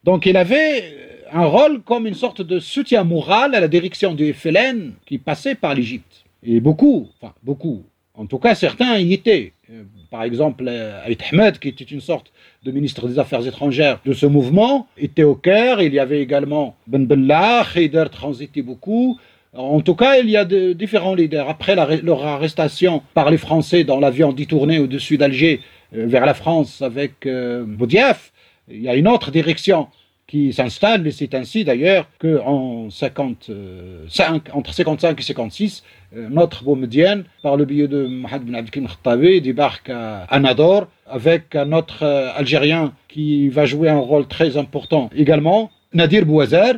[0.02, 0.96] Donc il avait
[1.32, 5.54] un rôle comme une sorte de soutien moral à la direction du FLN qui passait
[5.54, 6.24] par l'Égypte.
[6.42, 7.84] Et beaucoup, enfin beaucoup,
[8.14, 9.52] en tout cas certains y étaient.
[9.70, 14.12] Euh, par exemple, Aït Ahmed, qui était une sorte de ministre des Affaires étrangères de
[14.12, 15.82] ce mouvement, était au Caire.
[15.82, 19.18] Il y avait également Ben Bella, Haider transitait beaucoup.
[19.56, 21.48] En tout cas, il y a différents leaders.
[21.48, 25.60] Après leur arrestation par les Français dans l'avion détourné au-dessus d'Alger
[25.94, 28.32] euh, vers la France avec euh, Boudiaf,
[28.68, 29.88] il y a une autre direction
[30.26, 35.84] qui s'installe, et c'est ainsi d'ailleurs qu'en 55, entre 55 et 56,
[36.16, 41.54] euh, notre Boumedienne, par le biais de Mohamed Ben Abdelkrim Khattabi, débarque à Anador avec
[41.54, 46.74] un autre euh, Algérien qui va jouer un rôle très important également, Nadir Bouazer,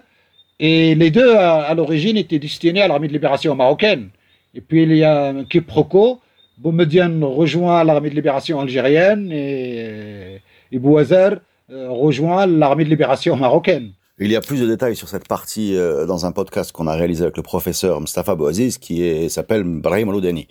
[0.59, 4.09] et les deux à, l'origine étaient destinés à l'armée de libération marocaine.
[4.55, 6.21] Et puis il y a un quiproquo,
[6.59, 10.41] Boumedienne rejoint l'armée de libération algérienne et,
[10.73, 11.37] et euh,
[11.69, 13.93] rejoint l'armée de libération marocaine.
[14.19, 16.95] Il y a plus de détails sur cette partie euh, dans un podcast qu'on a
[16.95, 20.49] réalisé avec le professeur Mustafa Bouaziz qui s'appelle Brahim Aloudani.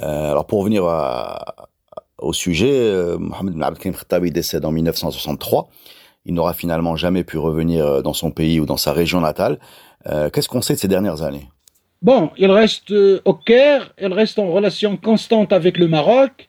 [0.00, 0.84] Euh, alors pour revenir
[2.18, 5.68] au sujet, euh, Mohamed Ben Abdelkrim Khattabi décède en 1963.
[6.24, 9.60] Il n'aura finalement jamais pu revenir dans son pays ou dans sa région natale.
[10.32, 11.48] Qu'est-ce qu'on sait de ces dernières années?
[12.02, 12.92] Bon, il reste
[13.24, 16.48] au Caire, il reste en relation constante avec le Maroc.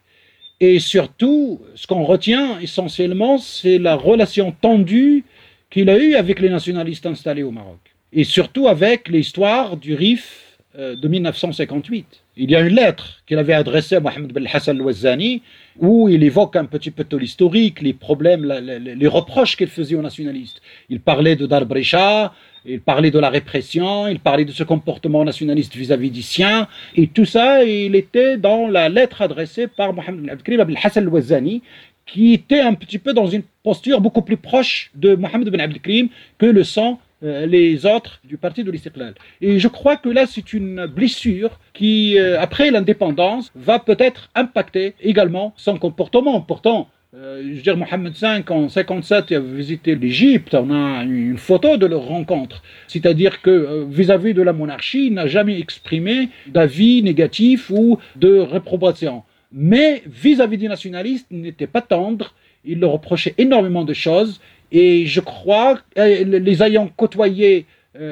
[0.60, 5.24] Et surtout, ce qu'on retient essentiellement, c'est la relation tendue
[5.70, 7.80] qu'il a eue avec les nationalistes installés au Maroc.
[8.14, 10.48] Et surtout avec l'histoire du RIF
[10.80, 12.06] euh, de 1958.
[12.36, 15.40] Il y a une lettre qu'il avait adressée à Mohamed Ben Hassan al
[15.80, 20.04] où il évoque un petit peu tout l'historique, les problèmes, les reproches qu'il faisait aux
[20.04, 20.62] nationalistes.
[20.90, 22.34] Il parlait de Darbrecha,
[22.68, 27.08] il parlait de la répression, il parlait de ce comportement nationaliste vis-à-vis des siens, et
[27.08, 31.62] tout ça, il était dans la lettre adressée par Mohamed Abdelkrim Abdel Hassan al-Wazani,
[32.06, 36.10] qui était un petit peu dans une posture beaucoup plus proche de Mohamed Ben Abdelkrim
[36.38, 39.16] que le sont euh, les autres du parti de l'Istiklal.
[39.42, 44.94] Et je crois que là, c'est une blessure qui, euh, après l'indépendance, va peut-être impacter
[45.02, 46.42] également son comportement.
[46.42, 50.54] Pourtant, euh, je veux dire, Mohamed V, en 57, il a visité l'Égypte.
[50.54, 52.62] On a une photo de leur rencontre.
[52.88, 58.40] C'est-à-dire que euh, vis-à-vis de la monarchie, il n'a jamais exprimé d'avis négatif ou de
[58.40, 59.24] réprobation.
[59.54, 62.34] Mais vis-à-vis des nationalistes, il n'était pas tendre.
[62.66, 64.42] Il leur reprochait énormément de choses.
[64.74, 67.66] Et je crois, euh, les ayant côtoyés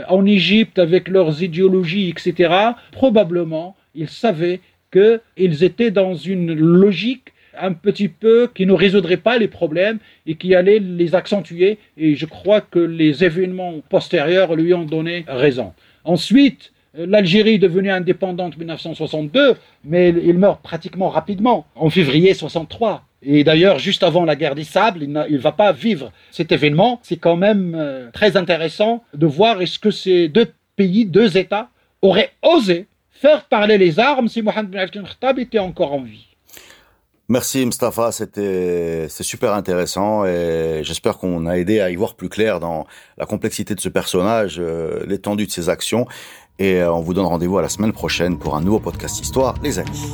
[0.07, 2.51] en Égypte avec leurs idéologies, etc.,
[2.91, 4.59] probablement, ils savaient
[4.91, 10.35] qu'ils étaient dans une logique un petit peu qui ne résoudrait pas les problèmes et
[10.35, 11.77] qui allait les accentuer.
[11.97, 15.73] Et je crois que les événements postérieurs lui ont donné raison.
[16.03, 23.03] Ensuite, l'Algérie est devenue indépendante en 1962, mais il meurt pratiquement rapidement, en février 63.
[23.27, 26.99] Et d'ailleurs, juste avant la guerre des sables, il ne va pas vivre cet événement.
[27.01, 31.69] C'est quand même euh, très intéressant de voir est-ce que ces deux pays, deux États,
[32.01, 36.24] auraient osé faire parler les armes si Mohamed Ben Khattab était encore en vie.
[37.27, 42.29] Merci Mustafa, c'était c'est super intéressant et j'espère qu'on a aidé à y voir plus
[42.29, 42.85] clair dans
[43.17, 46.05] la complexité de ce personnage, euh, l'étendue de ses actions
[46.59, 49.55] et euh, on vous donne rendez-vous à la semaine prochaine pour un nouveau podcast histoire
[49.63, 50.13] les amis.